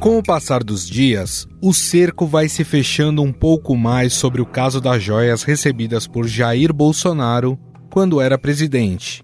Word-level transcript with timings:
Com 0.00 0.16
o 0.16 0.22
passar 0.22 0.64
dos 0.64 0.88
dias, 0.88 1.46
o 1.60 1.74
cerco 1.74 2.26
vai 2.26 2.48
se 2.48 2.64
fechando 2.64 3.20
um 3.20 3.30
pouco 3.30 3.76
mais 3.76 4.14
sobre 4.14 4.40
o 4.40 4.46
caso 4.46 4.80
das 4.80 5.02
joias 5.02 5.42
recebidas 5.42 6.06
por 6.06 6.26
Jair 6.26 6.72
Bolsonaro 6.72 7.58
quando 7.90 8.18
era 8.18 8.38
presidente. 8.38 9.22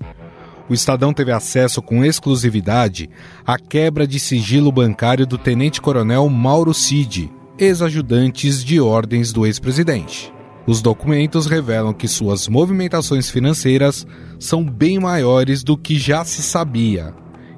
O 0.68 0.74
Estadão 0.74 1.14
teve 1.14 1.32
acesso 1.32 1.80
com 1.80 2.04
exclusividade 2.04 3.08
à 3.46 3.58
quebra 3.58 4.06
de 4.06 4.20
sigilo 4.20 4.70
bancário 4.70 5.26
do 5.26 5.38
tenente-coronel 5.38 6.28
Mauro 6.28 6.74
Cid, 6.74 7.32
ex-ajudantes 7.58 8.62
de 8.62 8.78
ordens 8.78 9.32
do 9.32 9.46
ex-presidente. 9.46 10.30
Os 10.66 10.82
documentos 10.82 11.46
revelam 11.46 11.94
que 11.94 12.06
suas 12.06 12.48
movimentações 12.48 13.30
financeiras 13.30 14.06
são 14.38 14.62
bem 14.62 14.98
maiores 14.98 15.64
do 15.64 15.74
que 15.74 15.98
já 15.98 16.22
se 16.22 16.42
sabia. 16.42 17.14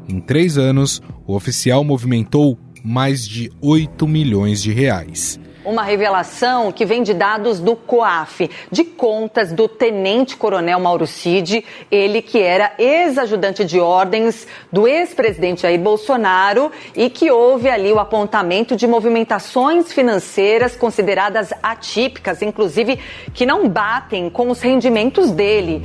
Em 0.09 0.21
três 0.21 0.57
anos, 0.57 1.03
o 1.27 1.35
oficial 1.35 1.83
movimentou 1.83 2.59
mais 2.85 3.27
de 3.27 3.51
8 3.61 4.07
milhões 4.07 4.63
de 4.63 4.73
reais. 4.73 5.39
Uma 5.65 5.83
revelação 5.83 6.73
que 6.73 6.87
vem 6.87 7.03
de 7.03 7.13
dados 7.13 7.61
do 7.61 7.77
COAF, 7.77 8.49
de 8.71 8.85
contas 8.85 9.53
do 9.53 9.69
tenente-coronel 9.69 10.81
Mauro 10.81 11.07
Cid, 11.07 11.63
ele 11.91 12.23
que 12.23 12.39
era 12.39 12.73
ex-ajudante 12.79 13.65
de 13.67 13.79
ordens 13.79 14.47
do 14.73 14.89
ex-presidente 14.89 15.63
Jair 15.63 15.79
Bolsonaro 15.79 16.73
e 16.97 17.11
que 17.11 17.31
houve 17.31 17.69
ali 17.69 17.93
o 17.93 17.99
apontamento 17.99 18.75
de 18.77 18.87
movimentações 18.87 19.93
financeiras 19.93 20.75
consideradas 20.75 21.53
atípicas, 21.63 22.41
inclusive 22.41 22.99
que 23.35 23.45
não 23.45 23.69
batem 23.69 24.31
com 24.31 24.49
os 24.49 24.63
rendimentos 24.63 25.31
dele. 25.31 25.83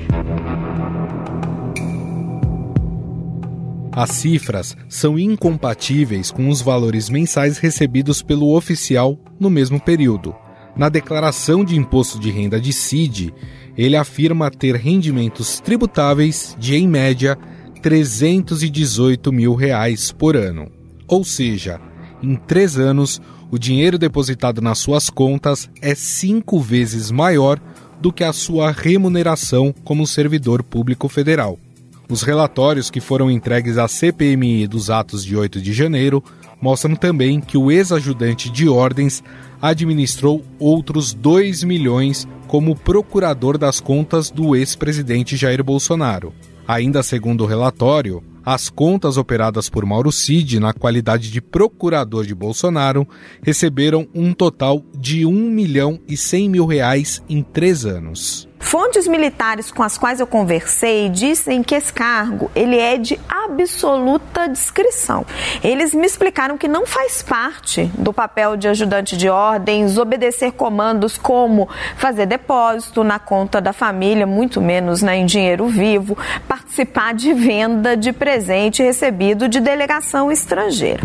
As 3.95 4.09
cifras 4.09 4.75
são 4.89 5.19
incompatíveis 5.19 6.31
com 6.31 6.49
os 6.49 6.61
valores 6.61 7.09
mensais 7.09 7.59
recebidos 7.59 8.23
pelo 8.23 8.55
oficial 8.55 9.19
no 9.39 9.51
mesmo 9.51 9.79
período. 9.79 10.35
Na 10.75 10.89
declaração 10.89 11.63
de 11.63 11.77
imposto 11.77 12.19
de 12.19 12.31
renda 12.31 12.59
de 12.59 12.73
CID, 12.73 13.31
ele 13.77 13.95
afirma 13.95 14.49
ter 14.49 14.75
rendimentos 14.75 15.59
tributáveis 15.59 16.55
de, 16.59 16.75
em 16.75 16.87
média, 16.87 17.37
318 17.83 19.31
mil 19.31 19.53
reais 19.53 20.11
por 20.11 20.35
ano. 20.35 20.71
Ou 21.07 21.23
seja, 21.23 21.79
em 22.23 22.35
três 22.35 22.79
anos, 22.79 23.21
o 23.51 23.59
dinheiro 23.59 23.99
depositado 23.99 24.59
nas 24.59 24.79
suas 24.79 25.07
contas 25.07 25.69
é 25.79 25.93
cinco 25.93 26.59
vezes 26.59 27.11
maior 27.11 27.59
do 28.01 28.11
que 28.11 28.23
a 28.23 28.33
sua 28.33 28.71
remuneração 28.71 29.71
como 29.83 30.07
servidor 30.07 30.63
público 30.63 31.07
federal. 31.07 31.59
Os 32.09 32.21
relatórios 32.21 32.89
que 32.89 32.99
foram 32.99 33.31
entregues 33.31 33.77
à 33.77 33.87
CPMI 33.87 34.67
dos 34.67 34.89
atos 34.89 35.23
de 35.23 35.35
8 35.35 35.61
de 35.61 35.73
janeiro 35.73 36.23
mostram 36.61 36.95
também 36.95 37.39
que 37.39 37.57
o 37.57 37.71
ex-ajudante 37.71 38.49
de 38.49 38.67
ordens 38.67 39.23
administrou 39.61 40.43
outros 40.59 41.13
2 41.13 41.63
milhões 41.63 42.27
como 42.47 42.75
procurador 42.75 43.57
das 43.57 43.79
contas 43.79 44.29
do 44.29 44.55
ex-presidente 44.55 45.35
Jair 45.37 45.63
Bolsonaro. 45.63 46.33
Ainda 46.67 47.01
segundo 47.01 47.43
o 47.43 47.47
relatório, 47.47 48.23
as 48.45 48.69
contas 48.69 49.15
operadas 49.15 49.69
por 49.69 49.85
Mauro 49.85 50.11
Cid 50.11 50.59
na 50.59 50.73
qualidade 50.73 51.31
de 51.31 51.41
procurador 51.41 52.25
de 52.25 52.35
Bolsonaro 52.35 53.07
receberam 53.41 54.07
um 54.13 54.33
total 54.33 54.83
de 54.93 55.25
1 55.25 55.31
milhão 55.31 55.99
e 56.07 56.17
100 56.17 56.49
mil 56.49 56.65
reais 56.65 57.23
em 57.29 57.41
três 57.41 57.85
anos. 57.85 58.47
Fontes 58.63 59.07
militares 59.07 59.69
com 59.69 59.83
as 59.83 59.97
quais 59.97 60.19
eu 60.19 60.25
conversei 60.25 61.09
dizem 61.09 61.61
que 61.61 61.75
esse 61.75 61.93
cargo 61.93 62.49
ele 62.55 62.77
é 62.79 62.97
de 62.97 63.19
absoluta 63.29 64.47
discrição. 64.47 65.25
Eles 65.63 65.93
me 65.93 66.07
explicaram 66.07 66.57
que 66.57 66.67
não 66.67 66.85
faz 66.85 67.21
parte 67.21 67.91
do 67.97 68.11
papel 68.11 68.55
de 68.57 68.67
ajudante 68.67 69.15
de 69.15 69.29
ordens 69.29 69.97
obedecer 69.97 70.53
comandos 70.53 71.17
como 71.17 71.69
fazer 71.97 72.25
depósito 72.25 73.03
na 73.03 73.19
conta 73.19 73.61
da 73.61 73.73
família, 73.73 74.25
muito 74.25 74.59
menos 74.59 75.03
né, 75.03 75.17
em 75.17 75.25
dinheiro 75.25 75.67
vivo, 75.67 76.17
participar 76.47 77.13
de 77.13 77.33
venda 77.33 77.95
de 77.95 78.11
presente 78.13 78.81
recebido 78.81 79.47
de 79.47 79.59
delegação 79.59 80.31
estrangeira. 80.31 81.03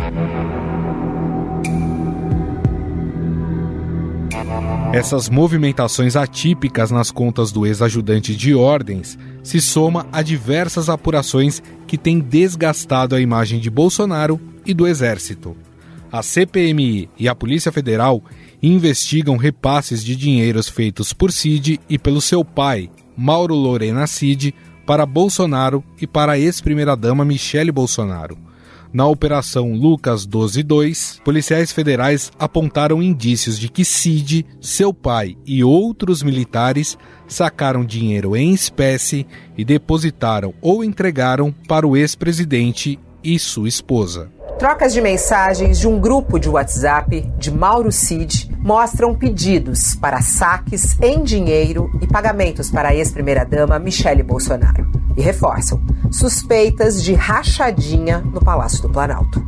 Essas 4.92 5.28
movimentações 5.28 6.16
atípicas 6.16 6.90
nas 6.90 7.10
contas 7.10 7.52
do 7.52 7.66
ex-ajudante 7.66 8.34
de 8.34 8.54
ordens 8.54 9.18
se 9.42 9.60
soma 9.60 10.06
a 10.10 10.22
diversas 10.22 10.88
apurações 10.88 11.62
que 11.86 11.98
têm 11.98 12.20
desgastado 12.20 13.14
a 13.14 13.20
imagem 13.20 13.60
de 13.60 13.68
Bolsonaro 13.68 14.40
e 14.64 14.72
do 14.72 14.86
Exército. 14.86 15.56
A 16.10 16.22
CPMI 16.22 17.08
e 17.18 17.28
a 17.28 17.34
Polícia 17.34 17.70
Federal 17.70 18.22
investigam 18.62 19.36
repasses 19.36 20.02
de 20.02 20.16
dinheiros 20.16 20.68
feitos 20.68 21.12
por 21.12 21.30
Cid 21.32 21.78
e 21.88 21.98
pelo 21.98 22.20
seu 22.20 22.42
pai, 22.42 22.90
Mauro 23.14 23.54
Lorena 23.54 24.06
Cid, 24.06 24.54
para 24.86 25.04
Bolsonaro 25.04 25.84
e 26.00 26.06
para 26.06 26.32
a 26.32 26.38
ex-primeira-dama 26.38 27.26
Michele 27.26 27.70
Bolsonaro. 27.70 28.47
Na 28.92 29.06
Operação 29.06 29.74
Lucas 29.74 30.26
12-2, 30.26 31.20
policiais 31.22 31.70
federais 31.70 32.32
apontaram 32.38 33.02
indícios 33.02 33.58
de 33.58 33.68
que 33.68 33.84
Cid, 33.84 34.46
seu 34.60 34.94
pai 34.94 35.36
e 35.44 35.62
outros 35.62 36.22
militares 36.22 36.96
sacaram 37.26 37.84
dinheiro 37.84 38.34
em 38.34 38.54
espécie 38.54 39.26
e 39.58 39.64
depositaram 39.64 40.54
ou 40.62 40.82
entregaram 40.82 41.52
para 41.68 41.86
o 41.86 41.96
ex-presidente 41.96 42.98
e 43.22 43.38
sua 43.38 43.68
esposa. 43.68 44.37
Trocas 44.58 44.92
de 44.92 45.00
mensagens 45.00 45.78
de 45.78 45.86
um 45.86 46.00
grupo 46.00 46.36
de 46.36 46.48
WhatsApp 46.48 47.20
de 47.38 47.48
Mauro 47.48 47.92
Cid 47.92 48.50
mostram 48.58 49.14
pedidos 49.14 49.94
para 49.94 50.20
saques 50.20 51.00
em 51.00 51.22
dinheiro 51.22 51.88
e 52.02 52.08
pagamentos 52.08 52.68
para 52.68 52.88
a 52.88 52.94
ex-primeira-dama 52.94 53.78
Michele 53.78 54.24
Bolsonaro. 54.24 54.90
E 55.16 55.22
reforçam 55.22 55.80
suspeitas 56.10 57.00
de 57.04 57.14
rachadinha 57.14 58.18
no 58.18 58.40
Palácio 58.40 58.82
do 58.82 58.90
Planalto. 58.90 59.46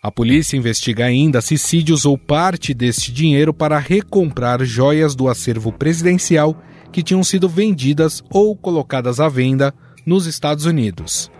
A 0.00 0.12
polícia 0.12 0.56
investiga 0.56 1.06
ainda 1.06 1.40
se 1.40 1.58
Cid 1.58 1.92
usou 1.92 2.16
parte 2.16 2.72
deste 2.72 3.10
dinheiro 3.10 3.52
para 3.52 3.76
recomprar 3.76 4.64
joias 4.64 5.16
do 5.16 5.28
acervo 5.28 5.72
presidencial 5.72 6.56
que 6.92 7.02
tinham 7.02 7.24
sido 7.24 7.48
vendidas 7.48 8.22
ou 8.30 8.54
colocadas 8.56 9.18
à 9.18 9.28
venda 9.28 9.74
nos 10.06 10.26
Estados 10.26 10.64
Unidos. 10.64 11.30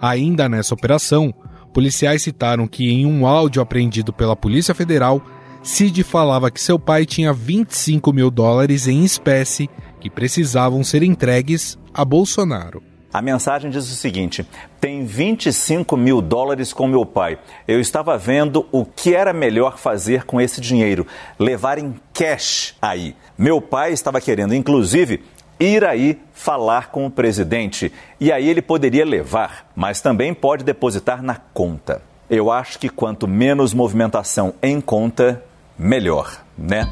Ainda 0.00 0.48
nessa 0.48 0.74
operação, 0.74 1.34
policiais 1.72 2.22
citaram 2.22 2.68
que 2.68 2.90
em 2.90 3.06
um 3.06 3.26
áudio 3.26 3.62
apreendido 3.62 4.12
pela 4.12 4.36
Polícia 4.36 4.74
Federal, 4.74 5.22
Cid 5.62 6.04
falava 6.04 6.50
que 6.50 6.60
seu 6.60 6.78
pai 6.78 7.04
tinha 7.04 7.32
25 7.32 8.12
mil 8.12 8.30
dólares 8.30 8.86
em 8.86 9.02
espécie 9.02 9.68
que 9.98 10.08
precisavam 10.08 10.84
ser 10.84 11.02
entregues 11.02 11.78
a 11.92 12.04
Bolsonaro. 12.04 12.82
A 13.12 13.20
mensagem 13.20 13.70
diz 13.70 13.90
o 13.90 13.96
seguinte: 13.96 14.46
tem 14.80 15.04
25 15.04 15.96
mil 15.96 16.22
dólares 16.22 16.72
com 16.72 16.86
meu 16.86 17.04
pai. 17.04 17.38
Eu 17.66 17.80
estava 17.80 18.16
vendo 18.16 18.66
o 18.70 18.84
que 18.84 19.14
era 19.14 19.32
melhor 19.32 19.78
fazer 19.78 20.24
com 20.24 20.40
esse 20.40 20.60
dinheiro, 20.60 21.06
levar 21.38 21.78
em 21.78 21.94
cash 22.14 22.76
aí. 22.80 23.16
Meu 23.36 23.60
pai 23.60 23.92
estava 23.92 24.20
querendo, 24.20 24.54
inclusive, 24.54 25.24
ir 25.60 25.84
aí 25.84 26.18
falar 26.32 26.90
com 26.90 27.06
o 27.06 27.10
presidente. 27.10 27.92
E 28.18 28.32
aí 28.32 28.48
ele 28.48 28.62
poderia 28.62 29.04
levar, 29.04 29.70
mas 29.76 30.00
também 30.00 30.32
pode 30.32 30.64
depositar 30.64 31.22
na 31.22 31.36
conta. 31.36 32.00
Eu 32.30 32.50
acho 32.50 32.78
que 32.78 32.88
quanto 32.88 33.28
menos 33.28 33.74
movimentação 33.74 34.54
em 34.62 34.80
conta, 34.80 35.44
melhor, 35.78 36.42
né? 36.56 36.88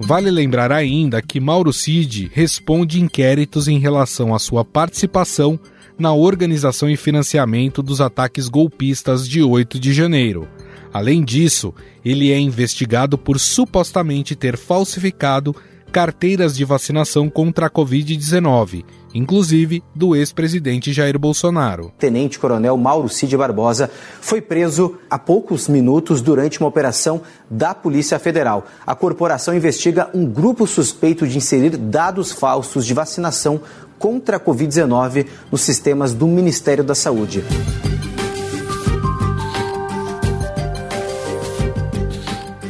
Vale 0.00 0.30
lembrar 0.30 0.70
ainda 0.70 1.22
que 1.22 1.40
Mauro 1.40 1.72
Cid 1.72 2.30
responde 2.34 3.00
inquéritos 3.00 3.68
em 3.68 3.78
relação 3.78 4.34
à 4.34 4.38
sua 4.38 4.62
participação 4.62 5.58
na 5.98 6.12
organização 6.12 6.90
e 6.90 6.96
financiamento 6.96 7.82
dos 7.82 8.02
ataques 8.02 8.48
golpistas 8.48 9.26
de 9.26 9.42
8 9.42 9.80
de 9.80 9.94
janeiro. 9.94 10.46
Além 10.94 11.24
disso, 11.24 11.74
ele 12.04 12.30
é 12.30 12.38
investigado 12.38 13.18
por 13.18 13.40
supostamente 13.40 14.36
ter 14.36 14.56
falsificado 14.56 15.52
carteiras 15.90 16.56
de 16.56 16.64
vacinação 16.64 17.28
contra 17.28 17.66
a 17.66 17.70
Covid-19, 17.70 18.84
inclusive 19.12 19.82
do 19.92 20.14
ex-presidente 20.14 20.92
Jair 20.92 21.18
Bolsonaro. 21.18 21.92
Tenente 21.98 22.38
Coronel 22.38 22.76
Mauro 22.76 23.08
Cid 23.08 23.36
Barbosa 23.36 23.90
foi 24.20 24.40
preso 24.40 24.96
há 25.10 25.18
poucos 25.18 25.66
minutos 25.66 26.20
durante 26.20 26.60
uma 26.60 26.68
operação 26.68 27.22
da 27.50 27.74
Polícia 27.74 28.18
Federal. 28.20 28.64
A 28.86 28.94
corporação 28.94 29.52
investiga 29.52 30.08
um 30.14 30.24
grupo 30.24 30.64
suspeito 30.64 31.26
de 31.26 31.38
inserir 31.38 31.76
dados 31.76 32.30
falsos 32.30 32.86
de 32.86 32.94
vacinação 32.94 33.60
contra 33.98 34.36
a 34.36 34.40
Covid-19 34.40 35.26
nos 35.50 35.62
sistemas 35.62 36.14
do 36.14 36.28
Ministério 36.28 36.84
da 36.84 36.94
Saúde. 36.94 37.42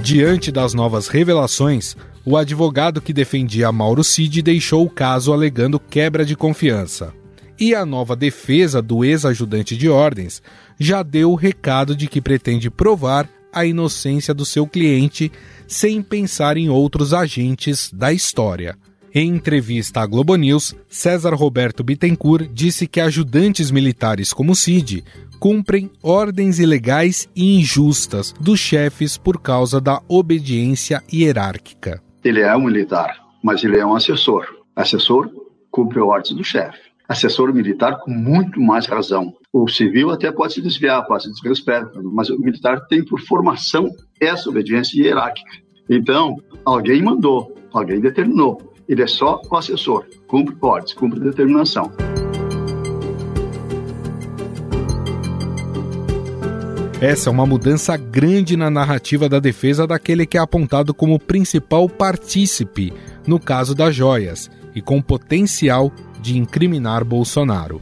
Diante 0.04 0.52
das 0.52 0.74
novas 0.74 1.08
revelações, 1.08 1.96
O 2.26 2.38
advogado 2.38 3.02
que 3.02 3.12
defendia 3.12 3.70
Mauro 3.70 4.02
Cid 4.02 4.40
deixou 4.40 4.84
o 4.84 4.90
caso 4.90 5.30
alegando 5.30 5.78
quebra 5.78 6.24
de 6.24 6.34
confiança. 6.34 7.12
E 7.60 7.74
a 7.74 7.84
nova 7.84 8.16
defesa 8.16 8.80
do 8.80 9.04
ex-ajudante 9.04 9.76
de 9.76 9.90
ordens 9.90 10.42
já 10.78 11.02
deu 11.02 11.32
o 11.32 11.34
recado 11.34 11.94
de 11.94 12.08
que 12.08 12.22
pretende 12.22 12.70
provar 12.70 13.28
a 13.52 13.66
inocência 13.66 14.32
do 14.32 14.44
seu 14.46 14.66
cliente 14.66 15.30
sem 15.68 16.02
pensar 16.02 16.56
em 16.56 16.70
outros 16.70 17.12
agentes 17.12 17.90
da 17.92 18.10
história. 18.10 18.74
Em 19.16 19.28
entrevista 19.28 20.00
à 20.00 20.06
Globo 20.06 20.34
News, 20.34 20.74
César 20.88 21.34
Roberto 21.34 21.84
Bittencourt 21.84 22.48
disse 22.52 22.84
que 22.88 23.00
ajudantes 23.00 23.70
militares 23.70 24.32
como 24.32 24.56
Cid 24.56 25.04
cumprem 25.38 25.88
ordens 26.02 26.58
ilegais 26.58 27.28
e 27.36 27.60
injustas 27.60 28.34
dos 28.40 28.58
chefes 28.58 29.16
por 29.16 29.40
causa 29.40 29.80
da 29.80 30.02
obediência 30.08 31.00
hierárquica. 31.12 32.02
Ele 32.24 32.40
é 32.40 32.56
um 32.56 32.64
militar, 32.64 33.16
mas 33.40 33.62
ele 33.62 33.78
é 33.78 33.86
um 33.86 33.94
assessor. 33.94 34.48
Assessor 34.74 35.30
cumpre 35.70 36.00
ordens 36.00 36.34
do 36.34 36.42
chefe. 36.42 36.80
Assessor 37.08 37.54
militar 37.54 38.00
com 38.00 38.10
muito 38.10 38.60
mais 38.60 38.86
razão. 38.86 39.32
O 39.52 39.68
civil 39.68 40.10
até 40.10 40.32
pode 40.32 40.54
se 40.54 40.60
desviar, 40.60 41.06
pode 41.06 41.22
se 41.22 41.30
desrespeitar, 41.30 41.88
mas 42.02 42.30
o 42.30 42.40
militar 42.40 42.84
tem 42.88 43.04
por 43.04 43.20
formação 43.20 43.88
essa 44.20 44.50
obediência 44.50 45.00
hierárquica. 45.00 45.52
Então, 45.88 46.34
alguém 46.64 47.00
mandou, 47.00 47.54
alguém 47.72 48.00
determinou. 48.00 48.73
Ele 48.88 49.02
é 49.02 49.06
só 49.06 49.40
o 49.50 49.56
assessor, 49.56 50.04
cumpre 50.26 50.54
ordens, 50.60 50.92
cumpre 50.92 51.20
determinação. 51.20 51.90
Essa 57.00 57.28
é 57.28 57.32
uma 57.32 57.44
mudança 57.44 57.96
grande 57.96 58.56
na 58.56 58.70
narrativa 58.70 59.28
da 59.28 59.38
defesa 59.38 59.86
daquele 59.86 60.26
que 60.26 60.38
é 60.38 60.40
apontado 60.40 60.94
como 60.94 61.18
principal 61.18 61.88
partícipe 61.88 62.92
no 63.26 63.38
caso 63.38 63.74
das 63.74 63.94
joias 63.94 64.50
e 64.74 64.80
com 64.80 65.02
potencial 65.02 65.92
de 66.20 66.38
incriminar 66.38 67.04
Bolsonaro. 67.04 67.80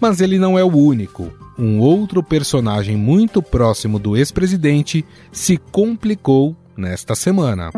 Mas 0.00 0.20
ele 0.20 0.38
não 0.38 0.58
é 0.58 0.64
o 0.64 0.74
único. 0.74 1.30
Um 1.58 1.80
outro 1.80 2.22
personagem 2.22 2.96
muito 2.96 3.42
próximo 3.42 3.98
do 3.98 4.16
ex-presidente 4.16 5.04
se 5.32 5.56
complicou 5.56 6.56
nesta 6.76 7.14
semana. 7.14 7.70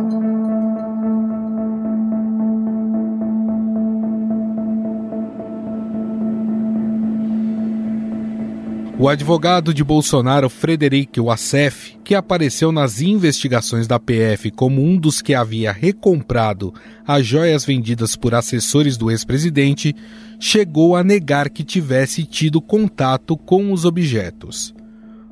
O 9.00 9.08
advogado 9.08 9.72
de 9.72 9.84
Bolsonaro, 9.84 10.50
Frederic 10.50 11.20
Wassef, 11.20 11.96
que 12.02 12.16
apareceu 12.16 12.72
nas 12.72 13.00
investigações 13.00 13.86
da 13.86 13.96
PF 14.00 14.50
como 14.50 14.82
um 14.82 14.96
dos 14.96 15.22
que 15.22 15.34
havia 15.34 15.70
recomprado 15.70 16.74
as 17.06 17.24
joias 17.24 17.64
vendidas 17.64 18.16
por 18.16 18.34
assessores 18.34 18.96
do 18.96 19.08
ex-presidente, 19.08 19.94
chegou 20.40 20.96
a 20.96 21.04
negar 21.04 21.48
que 21.48 21.62
tivesse 21.62 22.24
tido 22.24 22.60
contato 22.60 23.36
com 23.36 23.72
os 23.72 23.84
objetos. 23.84 24.74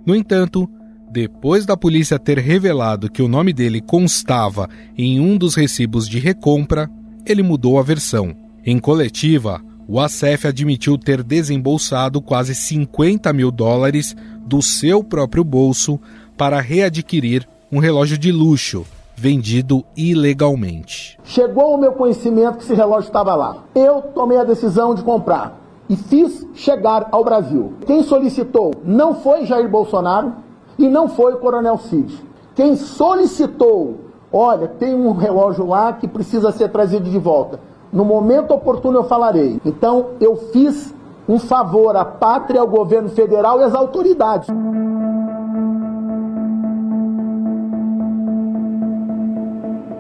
No 0.06 0.14
entanto, 0.14 0.70
depois 1.10 1.66
da 1.66 1.76
polícia 1.76 2.20
ter 2.20 2.38
revelado 2.38 3.10
que 3.10 3.20
o 3.20 3.26
nome 3.26 3.52
dele 3.52 3.80
constava 3.80 4.70
em 4.96 5.18
um 5.18 5.36
dos 5.36 5.56
recibos 5.56 6.08
de 6.08 6.20
recompra, 6.20 6.88
ele 7.26 7.42
mudou 7.42 7.80
a 7.80 7.82
versão. 7.82 8.32
Em 8.64 8.78
coletiva, 8.78 9.60
o 9.88 10.00
ASEF 10.00 10.48
admitiu 10.48 10.98
ter 10.98 11.22
desembolsado 11.22 12.20
quase 12.20 12.54
50 12.54 13.32
mil 13.32 13.50
dólares 13.50 14.16
do 14.40 14.60
seu 14.60 15.02
próprio 15.04 15.44
bolso 15.44 16.00
para 16.36 16.60
readquirir 16.60 17.46
um 17.70 17.78
relógio 17.78 18.18
de 18.18 18.32
luxo 18.32 18.84
vendido 19.14 19.84
ilegalmente. 19.96 21.18
Chegou 21.24 21.72
ao 21.72 21.78
meu 21.78 21.92
conhecimento 21.92 22.58
que 22.58 22.64
esse 22.64 22.74
relógio 22.74 23.06
estava 23.06 23.34
lá. 23.34 23.64
Eu 23.74 24.02
tomei 24.02 24.36
a 24.38 24.44
decisão 24.44 24.94
de 24.94 25.02
comprar 25.02 25.58
e 25.88 25.96
fiz 25.96 26.46
chegar 26.54 27.08
ao 27.10 27.24
Brasil. 27.24 27.74
Quem 27.86 28.02
solicitou 28.02 28.72
não 28.84 29.14
foi 29.14 29.46
Jair 29.46 29.68
Bolsonaro 29.68 30.34
e 30.78 30.88
não 30.88 31.08
foi 31.08 31.32
o 31.32 31.38
Coronel 31.38 31.78
Cid. 31.78 32.12
Quem 32.54 32.76
solicitou, 32.76 34.00
olha, 34.32 34.68
tem 34.68 34.94
um 34.94 35.12
relógio 35.12 35.66
lá 35.66 35.92
que 35.92 36.08
precisa 36.08 36.50
ser 36.50 36.70
trazido 36.70 37.08
de 37.08 37.18
volta 37.18 37.60
no 37.92 38.04
momento 38.04 38.52
oportuno 38.52 38.98
eu 38.98 39.04
falarei. 39.04 39.60
Então 39.64 40.10
eu 40.20 40.36
fiz 40.52 40.94
um 41.28 41.38
favor 41.38 41.96
à 41.96 42.04
pátria, 42.04 42.60
ao 42.60 42.68
governo 42.68 43.08
federal 43.08 43.60
e 43.60 43.64
às 43.64 43.74
autoridades. 43.74 44.48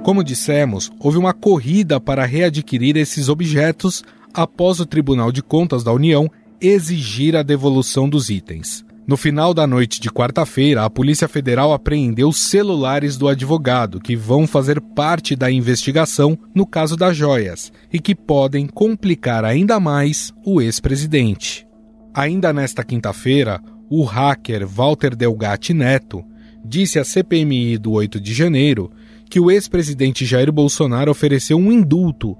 Como 0.04 0.22
dissemos, 0.22 0.92
houve 1.00 1.18
uma 1.18 1.32
corrida 1.32 2.00
para 2.00 2.24
readquirir 2.24 2.96
esses 2.96 3.28
objetos 3.28 4.04
após 4.32 4.78
o 4.78 4.86
Tribunal 4.86 5.32
de 5.32 5.42
Contas 5.42 5.82
da 5.82 5.92
União 5.92 6.30
exigir 6.60 7.34
a 7.34 7.42
devolução 7.42 8.08
dos 8.08 8.30
itens. 8.30 8.85
No 9.06 9.16
final 9.16 9.54
da 9.54 9.68
noite 9.68 10.00
de 10.00 10.10
quarta-feira, 10.10 10.84
a 10.84 10.90
Polícia 10.90 11.28
Federal 11.28 11.72
apreendeu 11.72 12.32
celulares 12.32 13.16
do 13.16 13.28
advogado 13.28 14.00
que 14.00 14.16
vão 14.16 14.48
fazer 14.48 14.80
parte 14.80 15.36
da 15.36 15.48
investigação 15.48 16.36
no 16.52 16.66
caso 16.66 16.96
das 16.96 17.16
joias 17.16 17.72
e 17.92 18.00
que 18.00 18.16
podem 18.16 18.66
complicar 18.66 19.44
ainda 19.44 19.78
mais 19.78 20.32
o 20.44 20.60
ex-presidente. 20.60 21.64
Ainda 22.12 22.52
nesta 22.52 22.82
quinta-feira, 22.82 23.62
o 23.88 24.02
hacker 24.02 24.66
Walter 24.66 25.14
Delgatti 25.14 25.72
Neto 25.72 26.24
disse 26.64 26.98
à 26.98 27.04
CPMI 27.04 27.78
do 27.78 27.92
8 27.92 28.20
de 28.20 28.34
janeiro 28.34 28.90
que 29.30 29.38
o 29.38 29.52
ex-presidente 29.52 30.24
Jair 30.24 30.50
Bolsonaro 30.50 31.12
ofereceu 31.12 31.56
um 31.58 31.70
indulto 31.70 32.36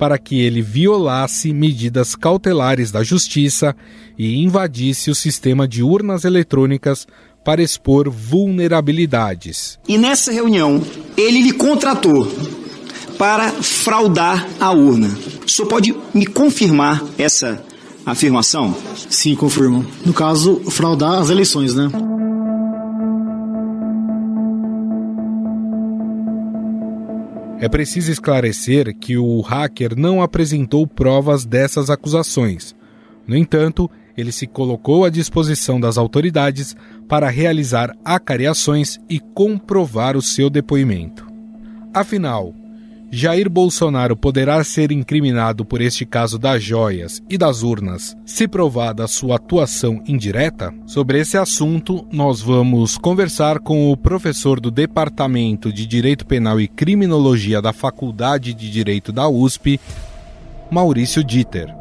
para 0.00 0.16
que 0.16 0.40
ele 0.40 0.62
violasse 0.62 1.52
medidas 1.52 2.16
cautelares 2.16 2.90
da 2.90 3.02
Justiça 3.02 3.76
e 4.18 4.42
invadisse 4.42 5.10
o 5.10 5.14
sistema 5.14 5.68
de 5.68 5.82
urnas 5.82 6.24
eletrônicas 6.24 7.06
para 7.44 7.62
expor 7.62 8.08
vulnerabilidades. 8.08 9.78
E 9.86 9.98
nessa 9.98 10.32
reunião, 10.32 10.82
ele 11.18 11.42
lhe 11.42 11.52
contratou 11.52 12.26
para 13.18 13.50
fraudar 13.50 14.48
a 14.58 14.72
urna. 14.72 15.14
O 15.44 15.50
senhor 15.50 15.68
pode 15.68 15.94
me 16.14 16.24
confirmar 16.24 17.04
essa 17.18 17.62
afirmação? 18.06 18.74
Sim, 19.10 19.34
confirmo. 19.34 19.84
No 20.06 20.14
caso, 20.14 20.62
fraudar 20.70 21.20
as 21.20 21.28
eleições, 21.28 21.74
né? 21.74 21.90
É 27.60 27.68
preciso 27.68 28.10
esclarecer 28.10 28.96
que 28.96 29.18
o 29.18 29.40
hacker 29.42 29.94
não 29.94 30.22
apresentou 30.22 30.86
provas 30.86 31.44
dessas 31.44 31.90
acusações. 31.90 32.74
No 33.26 33.36
entanto, 33.36 33.90
ele 34.16 34.32
se 34.32 34.46
colocou 34.46 35.04
à 35.04 35.10
disposição 35.10 35.78
das 35.78 35.98
autoridades 35.98 36.74
para 37.06 37.28
realizar 37.28 37.94
acariações 38.02 38.98
e 39.10 39.20
comprovar 39.20 40.16
o 40.16 40.22
seu 40.22 40.48
depoimento. 40.48 41.26
Afinal, 41.92 42.54
Jair 43.12 43.50
Bolsonaro 43.50 44.16
poderá 44.16 44.62
ser 44.62 44.92
incriminado 44.92 45.64
por 45.64 45.80
este 45.80 46.06
caso 46.06 46.38
das 46.38 46.62
joias 46.62 47.20
e 47.28 47.36
das 47.36 47.64
urnas, 47.64 48.16
se 48.24 48.46
provada 48.46 49.08
sua 49.08 49.34
atuação 49.34 50.00
indireta? 50.06 50.72
Sobre 50.86 51.18
esse 51.18 51.36
assunto, 51.36 52.06
nós 52.12 52.40
vamos 52.40 52.96
conversar 52.96 53.58
com 53.58 53.90
o 53.90 53.96
professor 53.96 54.60
do 54.60 54.70
Departamento 54.70 55.72
de 55.72 55.86
Direito 55.86 56.24
Penal 56.24 56.60
e 56.60 56.68
Criminologia 56.68 57.60
da 57.60 57.72
Faculdade 57.72 58.54
de 58.54 58.70
Direito 58.70 59.10
da 59.10 59.28
USP, 59.28 59.80
Maurício 60.70 61.24
Dieter. 61.24 61.74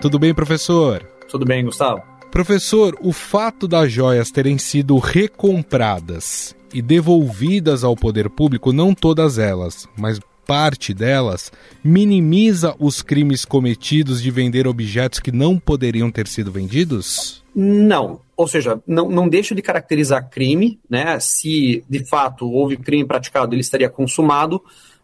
Tudo 0.00 0.18
bem, 0.18 0.32
professor? 0.32 1.06
Tudo 1.28 1.44
bem, 1.44 1.62
Gustavo. 1.62 2.02
Professor, 2.30 2.96
o 3.02 3.12
fato 3.12 3.68
das 3.68 3.92
joias 3.92 4.30
terem 4.30 4.56
sido 4.56 4.96
recompradas 4.96 6.55
e 6.72 6.82
devolvidas 6.82 7.84
ao 7.84 7.96
poder 7.96 8.28
público, 8.30 8.72
não 8.72 8.94
todas 8.94 9.38
elas, 9.38 9.88
mas 9.96 10.20
parte 10.46 10.94
delas, 10.94 11.52
minimiza 11.82 12.74
os 12.78 13.02
crimes 13.02 13.44
cometidos 13.44 14.22
de 14.22 14.30
vender 14.30 14.66
objetos 14.66 15.18
que 15.18 15.32
não 15.32 15.58
poderiam 15.58 16.10
ter 16.10 16.28
sido 16.28 16.52
vendidos? 16.52 17.42
Não. 17.54 18.20
Ou 18.36 18.46
seja, 18.46 18.80
não, 18.86 19.10
não 19.10 19.28
deixa 19.28 19.54
de 19.54 19.62
caracterizar 19.62 20.30
crime, 20.30 20.78
né? 20.88 21.18
Se 21.18 21.82
de 21.88 22.06
fato 22.06 22.48
houve 22.48 22.76
crime 22.76 23.04
praticado, 23.04 23.54
ele 23.54 23.62
estaria 23.62 23.88
consumado. 23.88 24.62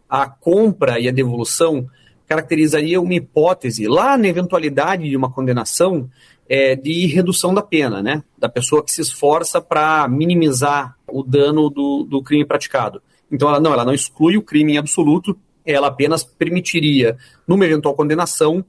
A 0.09 0.29
compra 0.29 1.01
e 1.01 1.09
a 1.09 1.13
devolução 1.13 1.89
caracterizaria 2.29 3.01
uma 3.01 3.15
hipótese, 3.15 3.87
lá 3.87 4.17
na 4.17 4.29
eventualidade 4.29 5.09
de 5.09 5.17
uma 5.17 5.31
condenação, 5.31 6.09
é, 6.49 6.77
de 6.77 7.07
redução 7.07 7.55
da 7.55 7.63
pena, 7.63 8.03
né? 8.03 8.23
Da 8.39 8.49
pessoa 8.49 8.85
que 8.85 8.93
se 8.93 9.01
esforça 9.01 9.61
para 9.61 10.07
minimizar 10.09 10.97
o 11.13 11.23
dano 11.23 11.69
do, 11.69 12.05
do 12.05 12.23
crime 12.23 12.45
praticado. 12.45 13.03
Então, 13.31 13.49
ela 13.49 13.61
não, 13.61 13.73
ela 13.73 13.85
não 13.85 13.95
exclui 13.95 14.37
o 14.37 14.43
crime 14.43 14.75
em 14.75 14.79
absoluto, 14.79 15.37
ela 15.65 15.89
apenas 15.89 16.25
permitiria, 16.25 17.17
numa 17.47 17.65
eventual 17.65 17.95
condenação, 17.95 18.65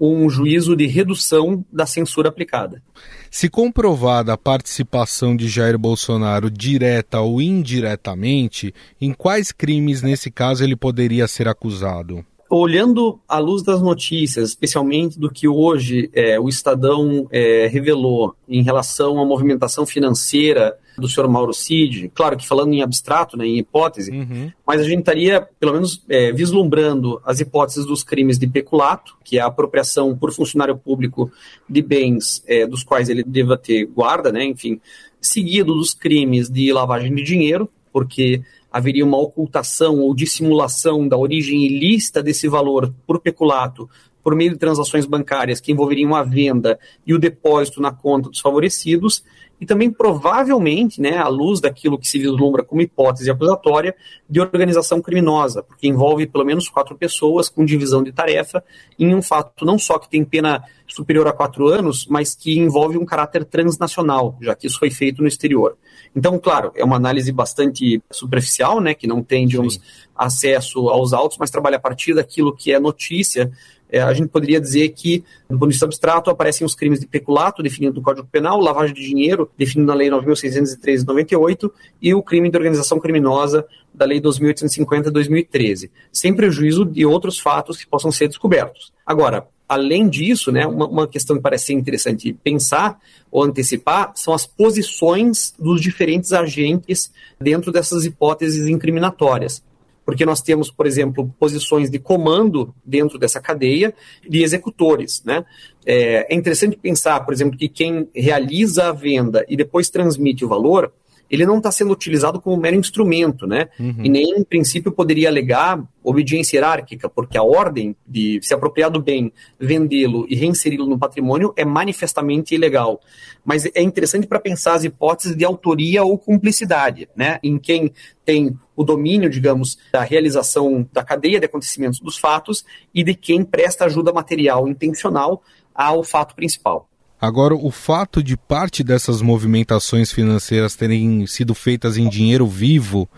um 0.00 0.30
juízo 0.30 0.76
de 0.76 0.86
redução 0.86 1.64
da 1.72 1.84
censura 1.84 2.28
aplicada. 2.28 2.82
Se 3.30 3.48
comprovada 3.48 4.32
a 4.32 4.38
participação 4.38 5.36
de 5.36 5.48
Jair 5.48 5.76
Bolsonaro 5.76 6.50
direta 6.50 7.20
ou 7.20 7.42
indiretamente, 7.42 8.72
em 9.00 9.12
quais 9.12 9.50
crimes 9.50 10.00
nesse 10.00 10.30
caso 10.30 10.62
ele 10.62 10.76
poderia 10.76 11.26
ser 11.26 11.48
acusado? 11.48 12.24
olhando 12.50 13.20
à 13.28 13.38
luz 13.38 13.62
das 13.62 13.82
notícias, 13.82 14.48
especialmente 14.48 15.18
do 15.18 15.30
que 15.30 15.46
hoje 15.46 16.10
é, 16.14 16.40
o 16.40 16.48
Estadão 16.48 17.28
é, 17.30 17.66
revelou 17.66 18.34
em 18.48 18.62
relação 18.62 19.20
à 19.20 19.24
movimentação 19.26 19.84
financeira 19.84 20.74
do 21.00 21.08
senhor 21.08 21.28
Mauro 21.28 21.52
Cid, 21.52 22.10
claro 22.14 22.36
que 22.36 22.46
falando 22.46 22.72
em 22.72 22.82
abstrato, 22.82 23.36
né, 23.36 23.46
em 23.46 23.58
hipótese, 23.58 24.10
uhum. 24.10 24.50
mas 24.66 24.80
a 24.80 24.84
gente 24.84 25.00
estaria, 25.00 25.46
pelo 25.58 25.72
menos, 25.72 26.04
é, 26.08 26.32
vislumbrando 26.32 27.20
as 27.24 27.40
hipóteses 27.40 27.84
dos 27.86 28.02
crimes 28.02 28.38
de 28.38 28.46
peculato, 28.46 29.16
que 29.24 29.38
é 29.38 29.40
a 29.40 29.46
apropriação 29.46 30.16
por 30.16 30.32
funcionário 30.32 30.76
público 30.76 31.30
de 31.68 31.82
bens 31.82 32.42
é, 32.46 32.66
dos 32.66 32.82
quais 32.82 33.08
ele 33.08 33.22
deva 33.22 33.56
ter 33.56 33.86
guarda, 33.86 34.32
né, 34.32 34.44
enfim, 34.44 34.80
seguido 35.20 35.74
dos 35.74 35.94
crimes 35.94 36.48
de 36.48 36.72
lavagem 36.72 37.14
de 37.14 37.22
dinheiro, 37.22 37.68
porque 37.92 38.42
haveria 38.70 39.04
uma 39.04 39.18
ocultação 39.18 40.00
ou 40.00 40.14
dissimulação 40.14 41.08
da 41.08 41.16
origem 41.16 41.64
ilícita 41.64 42.22
desse 42.22 42.48
valor 42.48 42.92
por 43.06 43.18
peculato 43.18 43.88
por 44.28 44.36
meio 44.36 44.50
de 44.50 44.58
transações 44.58 45.06
bancárias 45.06 45.58
que 45.58 45.72
envolveriam 45.72 46.14
a 46.14 46.22
venda 46.22 46.78
e 47.06 47.14
o 47.14 47.18
depósito 47.18 47.80
na 47.80 47.90
conta 47.90 48.28
dos 48.28 48.40
favorecidos, 48.40 49.24
e 49.60 49.66
também 49.66 49.90
provavelmente, 49.90 51.00
né, 51.00 51.18
à 51.18 51.28
luz 51.28 51.60
daquilo 51.60 51.98
que 51.98 52.08
se 52.08 52.18
vislumbra 52.18 52.62
como 52.62 52.80
hipótese 52.80 53.30
acusatória, 53.30 53.94
de 54.28 54.40
organização 54.40 55.00
criminosa, 55.00 55.62
porque 55.62 55.88
envolve 55.88 56.26
pelo 56.26 56.44
menos 56.44 56.68
quatro 56.68 56.96
pessoas 56.96 57.48
com 57.48 57.64
divisão 57.64 58.02
de 58.02 58.12
tarefa 58.12 58.62
em 58.98 59.14
um 59.14 59.22
fato 59.22 59.64
não 59.64 59.78
só 59.78 59.98
que 59.98 60.08
tem 60.08 60.24
pena 60.24 60.62
superior 60.86 61.26
a 61.26 61.32
quatro 61.32 61.68
anos, 61.68 62.06
mas 62.08 62.34
que 62.34 62.58
envolve 62.58 62.96
um 62.96 63.04
caráter 63.04 63.44
transnacional, 63.44 64.36
já 64.40 64.54
que 64.54 64.66
isso 64.66 64.78
foi 64.78 64.90
feito 64.90 65.22
no 65.22 65.28
exterior. 65.28 65.76
Então, 66.16 66.38
claro, 66.38 66.72
é 66.74 66.84
uma 66.84 66.96
análise 66.96 67.30
bastante 67.30 68.02
superficial, 68.10 68.80
né, 68.80 68.94
que 68.94 69.06
não 69.06 69.22
tem, 69.22 69.46
digamos, 69.46 69.74
Sim. 69.74 69.80
acesso 70.16 70.88
aos 70.88 71.12
autos, 71.12 71.36
mas 71.38 71.50
trabalha 71.50 71.76
a 71.76 71.80
partir 71.80 72.14
daquilo 72.14 72.54
que 72.54 72.72
é 72.72 72.80
notícia. 72.80 73.50
É, 73.90 74.00
a 74.00 74.12
gente 74.12 74.28
poderia 74.28 74.60
dizer 74.60 74.88
que, 74.90 75.24
no 75.48 75.58
ponto 75.58 75.68
de 75.68 75.74
vista 75.74 75.86
abstrato, 75.86 76.30
aparecem 76.30 76.64
os 76.64 76.74
crimes 76.74 77.00
de 77.00 77.06
peculato, 77.06 77.62
definido 77.62 77.96
no 77.96 78.02
Código 78.02 78.28
Penal, 78.30 78.60
lavagem 78.60 78.94
de 78.94 79.02
dinheiro, 79.02 79.50
definido 79.56 79.86
na 79.86 79.94
Lei 79.94 80.10
9.613 80.10 80.98
de 80.98 81.06
98, 81.06 81.72
e 82.00 82.14
o 82.14 82.22
crime 82.22 82.50
de 82.50 82.56
organização 82.56 83.00
criminosa 83.00 83.66
da 83.94 84.04
Lei 84.04 84.20
2.850 84.20 85.04
de 85.04 85.10
2013, 85.10 85.90
sem 86.12 86.34
prejuízo 86.34 86.84
de 86.84 87.06
outros 87.06 87.38
fatos 87.38 87.76
que 87.76 87.86
possam 87.86 88.12
ser 88.12 88.28
descobertos. 88.28 88.92
Agora, 89.06 89.48
além 89.68 90.08
disso, 90.08 90.50
né, 90.50 90.66
uma, 90.66 90.86
uma, 90.86 91.06
questão 91.06 91.36
que 91.36 91.42
parece 91.42 91.74
interessante 91.74 92.32
pensar 92.32 92.98
ou 93.30 93.42
antecipar 93.42 94.12
são 94.14 94.32
as 94.32 94.46
posições 94.46 95.52
dos 95.58 95.80
diferentes 95.80 96.32
agentes 96.32 97.12
dentro 97.38 97.70
dessas 97.70 98.04
hipóteses 98.04 98.66
incriminatórias. 98.66 99.62
Porque 100.08 100.24
nós 100.24 100.40
temos, 100.40 100.70
por 100.70 100.86
exemplo, 100.86 101.30
posições 101.38 101.90
de 101.90 101.98
comando 101.98 102.74
dentro 102.82 103.18
dessa 103.18 103.42
cadeia 103.42 103.92
de 104.26 104.42
executores. 104.42 105.22
Né? 105.22 105.44
É, 105.84 106.32
é 106.32 106.34
interessante 106.34 106.78
pensar, 106.78 107.20
por 107.26 107.34
exemplo, 107.34 107.58
que 107.58 107.68
quem 107.68 108.08
realiza 108.14 108.88
a 108.88 108.92
venda 108.92 109.44
e 109.46 109.54
depois 109.54 109.90
transmite 109.90 110.46
o 110.46 110.48
valor 110.48 110.90
ele 111.30 111.44
não 111.44 111.58
está 111.58 111.70
sendo 111.70 111.92
utilizado 111.92 112.40
como 112.40 112.56
mero 112.56 112.76
instrumento, 112.76 113.46
né? 113.46 113.68
Uhum. 113.78 114.04
E 114.04 114.08
nem, 114.08 114.38
em 114.38 114.44
princípio, 114.44 114.90
poderia 114.92 115.28
alegar 115.28 115.82
obediência 116.02 116.56
hierárquica, 116.56 117.08
porque 117.08 117.36
a 117.36 117.42
ordem 117.42 117.94
de 118.06 118.40
se 118.42 118.54
apropriar 118.54 118.90
do 118.90 119.02
bem, 119.02 119.32
vendê-lo 119.58 120.26
e 120.28 120.34
reinseri-lo 120.34 120.86
no 120.86 120.98
patrimônio 120.98 121.52
é 121.56 121.64
manifestamente 121.64 122.54
ilegal. 122.54 123.00
Mas 123.44 123.66
é 123.66 123.82
interessante 123.82 124.26
para 124.26 124.40
pensar 124.40 124.74
as 124.74 124.84
hipóteses 124.84 125.36
de 125.36 125.44
autoria 125.44 126.02
ou 126.02 126.18
cumplicidade, 126.18 127.08
né? 127.14 127.38
Em 127.42 127.58
quem 127.58 127.92
tem 128.24 128.56
o 128.74 128.84
domínio, 128.84 129.28
digamos, 129.28 129.78
da 129.92 130.02
realização 130.02 130.88
da 130.92 131.02
cadeia 131.02 131.40
de 131.40 131.46
acontecimentos 131.46 132.00
dos 132.00 132.16
fatos 132.16 132.64
e 132.94 133.02
de 133.02 133.14
quem 133.14 133.44
presta 133.44 133.84
ajuda 133.84 134.12
material 134.12 134.68
intencional 134.68 135.42
ao 135.74 136.02
fato 136.02 136.34
principal. 136.34 136.88
Agora, 137.20 137.54
o 137.54 137.70
fato 137.72 138.22
de 138.22 138.36
parte 138.36 138.84
dessas 138.84 139.20
movimentações 139.20 140.12
financeiras 140.12 140.76
terem 140.76 141.26
sido 141.26 141.52
feitas 141.52 141.96
em 141.96 142.08
dinheiro 142.08 142.46
vivo, 142.46 143.08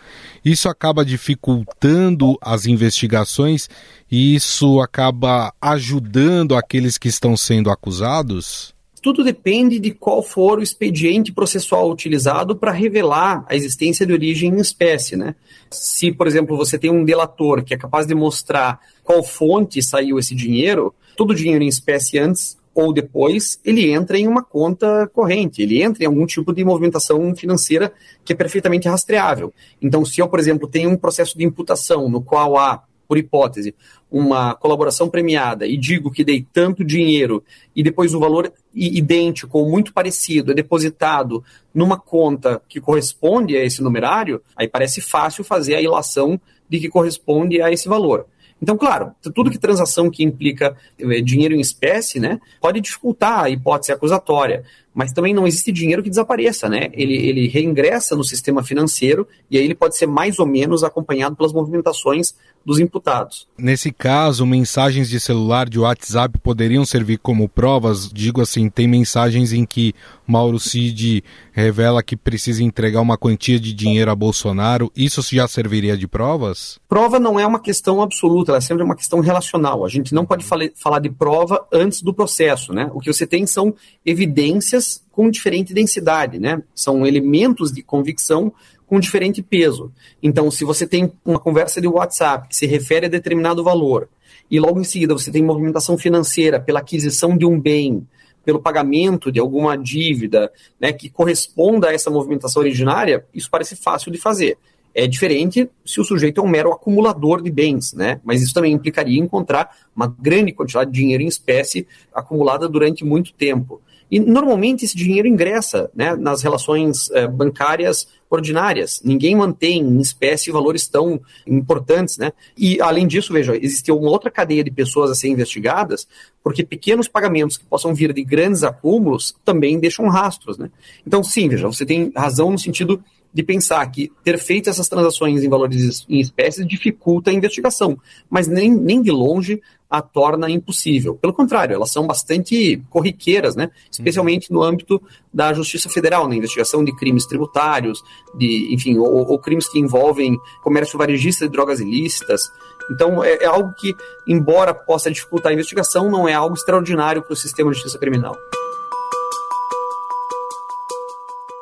isso 0.43 0.71
acaba 0.71 1.05
dificultando 1.05 2.39
as 2.41 2.65
investigações 2.65 3.69
e 4.11 4.35
isso 4.35 4.81
acaba 4.81 5.53
ajudando 5.61 6.57
aqueles 6.57 6.97
que 6.97 7.09
estão 7.09 7.37
sendo 7.37 7.71
acusados? 7.71 8.75
Tudo 9.03 9.23
depende 9.23 9.79
de 9.79 9.91
qual 9.91 10.23
for 10.23 10.59
o 10.59 10.63
expediente 10.63 11.33
processual 11.33 11.91
utilizado 11.91 12.57
para 12.57 12.73
revelar 12.73 13.45
a 13.49 13.55
existência 13.55 14.07
de 14.07 14.13
origem 14.13 14.51
em 14.51 14.61
espécie, 14.61 15.17
né? 15.17 15.35
Se, 15.71 16.13
por 16.13 16.27
exemplo, 16.27 16.57
você 16.57 16.79
tem 16.79 16.91
um 16.91 17.05
delator 17.05 17.63
que 17.63 17.75
é 17.75 17.79
capaz 17.79 18.07
de 18.07 18.15
mostrar 18.15 18.81
qual 19.05 19.23
fonte 19.23 19.83
saiu 19.83 20.19
esse 20.19 20.35
dinheiro, 20.35 20.95
todo 21.17 21.31
o 21.31 21.35
dinheiro 21.35 21.65
em 21.65 21.69
espécie 21.69 22.19
antes 22.19 22.60
ou 22.75 22.93
depois 22.93 23.61
ele 23.65 23.91
entra 23.91 24.19
em 24.19 24.27
uma 24.29 24.43
conta 24.43 25.09
corrente, 25.13 25.63
ele 25.63 25.83
entra 25.83 26.05
em 26.05 26.07
algum 26.07 26.27
tipo 26.27 26.53
de 26.53 26.65
movimentação 26.65 27.35
financeira 27.35 27.93
que 28.25 28.33
é 28.33 28.37
perfeitamente 28.37 28.89
rastreável. 28.89 29.53
Então, 29.83 30.05
se 30.05 30.21
eu, 30.21 30.29
por 30.29 30.39
exemplo, 30.39 30.69
tenho 30.69 30.91
um 30.91 30.97
processo 30.97 31.37
de 31.37 31.45
imputação 31.45 32.09
no 32.09 32.23
qual 32.23 32.57
há, 32.57 32.85
por 33.09 33.19
hipótese, 33.19 33.75
uma 34.09 34.55
colaboração 34.55 35.09
premiada 35.09 35.67
e 35.67 35.77
digo 35.77 36.13
que 36.13 36.23
dei 36.23 36.47
tanto 36.53 36.85
dinheiro 36.85 37.43
e 37.75 37.83
depois 37.83 38.15
o 38.15 38.21
valor 38.21 38.53
idêntico 38.73 39.59
ou 39.59 39.69
muito 39.69 39.93
parecido 39.93 40.53
é 40.53 40.55
depositado 40.55 41.43
numa 41.75 41.99
conta 41.99 42.63
que 42.69 42.81
corresponde 42.81 43.57
a 43.57 43.65
esse 43.65 43.83
numerário, 43.83 44.41
aí 44.55 44.69
parece 44.69 45.01
fácil 45.01 45.43
fazer 45.43 45.75
a 45.75 45.83
ilação 45.83 46.41
de 46.69 46.79
que 46.79 46.89
corresponde 46.89 47.61
a 47.61 47.73
esse 47.73 47.89
valor. 47.89 48.27
Então, 48.63 48.77
claro, 48.77 49.15
tudo 49.35 49.51
que 49.51 49.59
transação 49.59 50.11
que 50.11 50.23
implica 50.23 50.77
eh, 50.99 51.21
dinheiro 51.21 51.55
em 51.55 51.61
espécie, 51.61 52.21
né, 52.21 52.41
pode 52.61 52.81
dificultar 52.81 53.45
a 53.45 53.51
hipótese 53.51 53.93
acusatória, 53.93 54.65
mas 55.01 55.15
também 55.15 55.33
não 55.33 55.47
existe 55.47 55.73
dinheiro 55.73 56.03
que 56.03 56.11
desapareça, 56.11 56.69
né? 56.69 56.91
Ele, 56.93 57.17
ele 57.17 57.49
reingressa 57.49 58.15
no 58.15 58.23
sistema 58.23 58.63
financeiro 58.63 59.27
e 59.51 59.57
aí 59.57 59.65
ele 59.65 59.75
pode 59.75 59.97
ser 59.97 60.05
mais 60.05 60.39
ou 60.39 60.45
menos 60.45 60.85
acompanhado 60.85 61.35
pelas 61.35 61.55
movimentações 61.55 62.35
dos 62.65 62.79
imputados. 62.79 63.49
Nesse 63.57 63.91
caso, 63.91 64.45
mensagens 64.45 65.09
de 65.09 65.19
celular 65.19 65.71
de 65.71 65.79
WhatsApp 65.79 66.39
poderiam 66.41 66.85
servir 66.85 67.19
como 67.19 67.49
provas? 67.49 68.11
Digo 68.13 68.43
assim, 68.43 68.69
tem 68.69 68.87
mensagens 68.87 69.55
em 69.55 69.65
que 69.65 69.95
Mauro 70.27 70.61
Cid 70.61 71.25
revela 71.53 72.03
que 72.03 72.17
precisa 72.17 72.63
entregar 72.63 73.01
uma 73.01 73.17
quantia 73.17 73.59
de 73.59 73.73
dinheiro 73.73 74.11
a 74.11 74.15
Bolsonaro. 74.15 74.93
Isso 74.95 75.23
já 75.35 75.49
serviria 75.49 75.97
de 75.97 76.07
provas? 76.07 76.79
Prova 76.89 77.19
não 77.19 77.41
é 77.41 77.47
uma 77.47 77.61
questão 77.61 78.03
absoluta, 78.03 78.51
ela 78.51 78.59
é 78.59 78.61
sempre 78.61 78.83
uma 78.83 78.95
questão 78.95 79.21
relacional. 79.21 79.85
A 79.85 79.89
gente 79.89 80.15
não 80.15 80.27
pode 80.27 80.45
falar 80.45 80.99
de 81.01 81.11
prova 81.11 81.67
antes 81.73 82.03
do 82.03 82.13
processo, 82.13 82.73
né? 82.73 82.91
O 82.93 83.01
que 83.01 83.13
você 83.13 83.27
tem 83.27 83.47
são 83.47 83.75
evidências 84.05 84.90
com 85.21 85.29
diferente 85.29 85.75
densidade, 85.75 86.39
né? 86.39 86.63
São 86.75 87.07
elementos 87.07 87.71
de 87.71 87.83
convicção 87.83 88.51
com 88.87 88.99
diferente 88.99 89.43
peso. 89.43 89.93
Então, 90.23 90.51
se 90.51 90.65
você 90.65 90.87
tem 90.87 91.13
uma 91.23 91.39
conversa 91.39 91.79
de 91.79 91.87
WhatsApp 91.87 92.49
que 92.49 92.57
se 92.57 92.65
refere 92.65 93.05
a 93.05 93.09
determinado 93.11 93.63
valor, 93.63 94.09
e 94.51 94.59
logo 94.59 94.81
em 94.81 94.85
seguida 94.85 95.13
você 95.13 95.31
tem 95.31 95.45
movimentação 95.45 95.99
financeira 95.99 96.59
pela 96.59 96.81
aquisição 96.81 97.37
de 97.37 97.45
um 97.45 97.61
bem, 97.61 98.09
pelo 98.43 98.63
pagamento 98.63 99.31
de 99.31 99.39
alguma 99.39 99.77
dívida, 99.77 100.51
né, 100.81 100.91
que 100.91 101.11
corresponda 101.11 101.91
a 101.91 101.93
essa 101.93 102.09
movimentação 102.09 102.63
originária, 102.63 103.23
isso 103.35 103.51
parece 103.51 103.77
fácil 103.77 104.11
de 104.11 104.17
fazer. 104.17 104.57
É 104.95 105.07
diferente 105.07 105.69
se 105.85 106.01
o 106.01 106.05
sujeito 106.05 106.41
é 106.41 106.45
um 106.45 106.49
mero 106.49 106.73
acumulador 106.73 107.43
de 107.43 107.51
bens, 107.51 107.93
né? 107.93 108.21
Mas 108.25 108.41
isso 108.41 108.55
também 108.55 108.73
implicaria 108.73 109.21
encontrar 109.21 109.71
uma 109.95 110.07
grande 110.07 110.51
quantidade 110.51 110.91
de 110.91 110.99
dinheiro 110.99 111.23
em 111.23 111.29
espécie 111.29 111.87
acumulada 112.13 112.67
durante 112.67 113.05
muito 113.05 113.35
tempo. 113.35 113.83
E 114.11 114.19
normalmente 114.19 114.85
esse 114.85 114.97
dinheiro 114.97 115.29
ingressa 115.29 115.91
né, 115.95 116.17
nas 116.17 116.43
relações 116.43 117.11
eh, 117.11 117.29
bancárias 117.29 118.09
ordinárias. 118.31 119.03
Ninguém 119.05 119.35
mantém 119.35 119.81
em 119.81 120.01
espécie 120.01 120.53
valores 120.53 120.87
tão 120.87 121.21
importantes, 121.47 122.17
né? 122.17 122.33
E 122.57 122.81
além 122.81 123.07
disso, 123.07 123.33
veja, 123.33 123.57
existe 123.57 123.91
uma 123.91 124.09
outra 124.09 124.31
cadeia 124.31 124.63
de 124.63 124.71
pessoas 124.71 125.11
a 125.11 125.15
serem 125.15 125.35
investigadas, 125.35 126.07
porque 126.43 126.65
pequenos 126.65 127.09
pagamentos 127.09 127.57
que 127.57 127.65
possam 127.65 127.93
vir 127.93 128.13
de 128.13 128.23
grandes 128.23 128.63
acúmulos 128.63 129.35
também 129.45 129.81
deixam 129.81 130.09
rastros, 130.09 130.59
né? 130.59 130.71
Então, 131.05 131.25
sim, 131.25 131.49
veja, 131.49 131.67
você 131.67 131.85
tem 131.85 132.13
razão 132.17 132.53
no 132.53 132.59
sentido 132.59 133.03
de 133.33 133.43
pensar 133.43 133.87
que 133.91 134.11
ter 134.25 134.39
feito 134.39 134.69
essas 134.69 134.89
transações 134.89 135.43
em 135.43 135.49
valores 135.49 136.05
em 136.09 136.21
espécies 136.21 136.67
dificulta 136.67 137.31
a 137.31 137.35
investigação, 137.35 137.99
mas 138.29 138.49
nem, 138.49 138.71
nem 138.71 139.01
de 139.01 139.11
longe 139.11 139.61
a 139.91 140.01
torna 140.01 140.49
impossível. 140.49 141.17
Pelo 141.17 141.35
contrário, 141.35 141.75
elas 141.75 141.91
são 141.91 142.07
bastante 142.07 142.81
corriqueiras, 142.89 143.57
né? 143.57 143.71
especialmente 143.91 144.53
no 144.53 144.63
âmbito 144.63 145.03
da 145.35 145.53
Justiça 145.53 145.89
Federal, 145.89 146.29
na 146.29 146.37
investigação 146.37 146.85
de 146.85 146.95
crimes 146.95 147.27
tributários, 147.27 148.01
de, 148.37 148.73
enfim, 148.73 148.97
ou, 148.99 149.29
ou 149.29 149.39
crimes 149.39 149.69
que 149.69 149.81
envolvem 149.81 150.39
comércio 150.63 150.97
varejista 150.97 151.47
de 151.47 151.53
drogas 151.53 151.81
ilícitas. 151.81 152.43
Então, 152.89 153.23
é, 153.25 153.39
é 153.43 153.47
algo 153.47 153.75
que, 153.75 153.93
embora 154.29 154.73
possa 154.73 155.11
dificultar 155.11 155.51
a 155.51 155.55
investigação, 155.55 156.09
não 156.09 156.29
é 156.29 156.35
algo 156.35 156.55
extraordinário 156.55 157.23
para 157.23 157.33
o 157.33 157.37
sistema 157.37 157.71
de 157.71 157.77
justiça 157.77 157.99
criminal. 157.99 158.37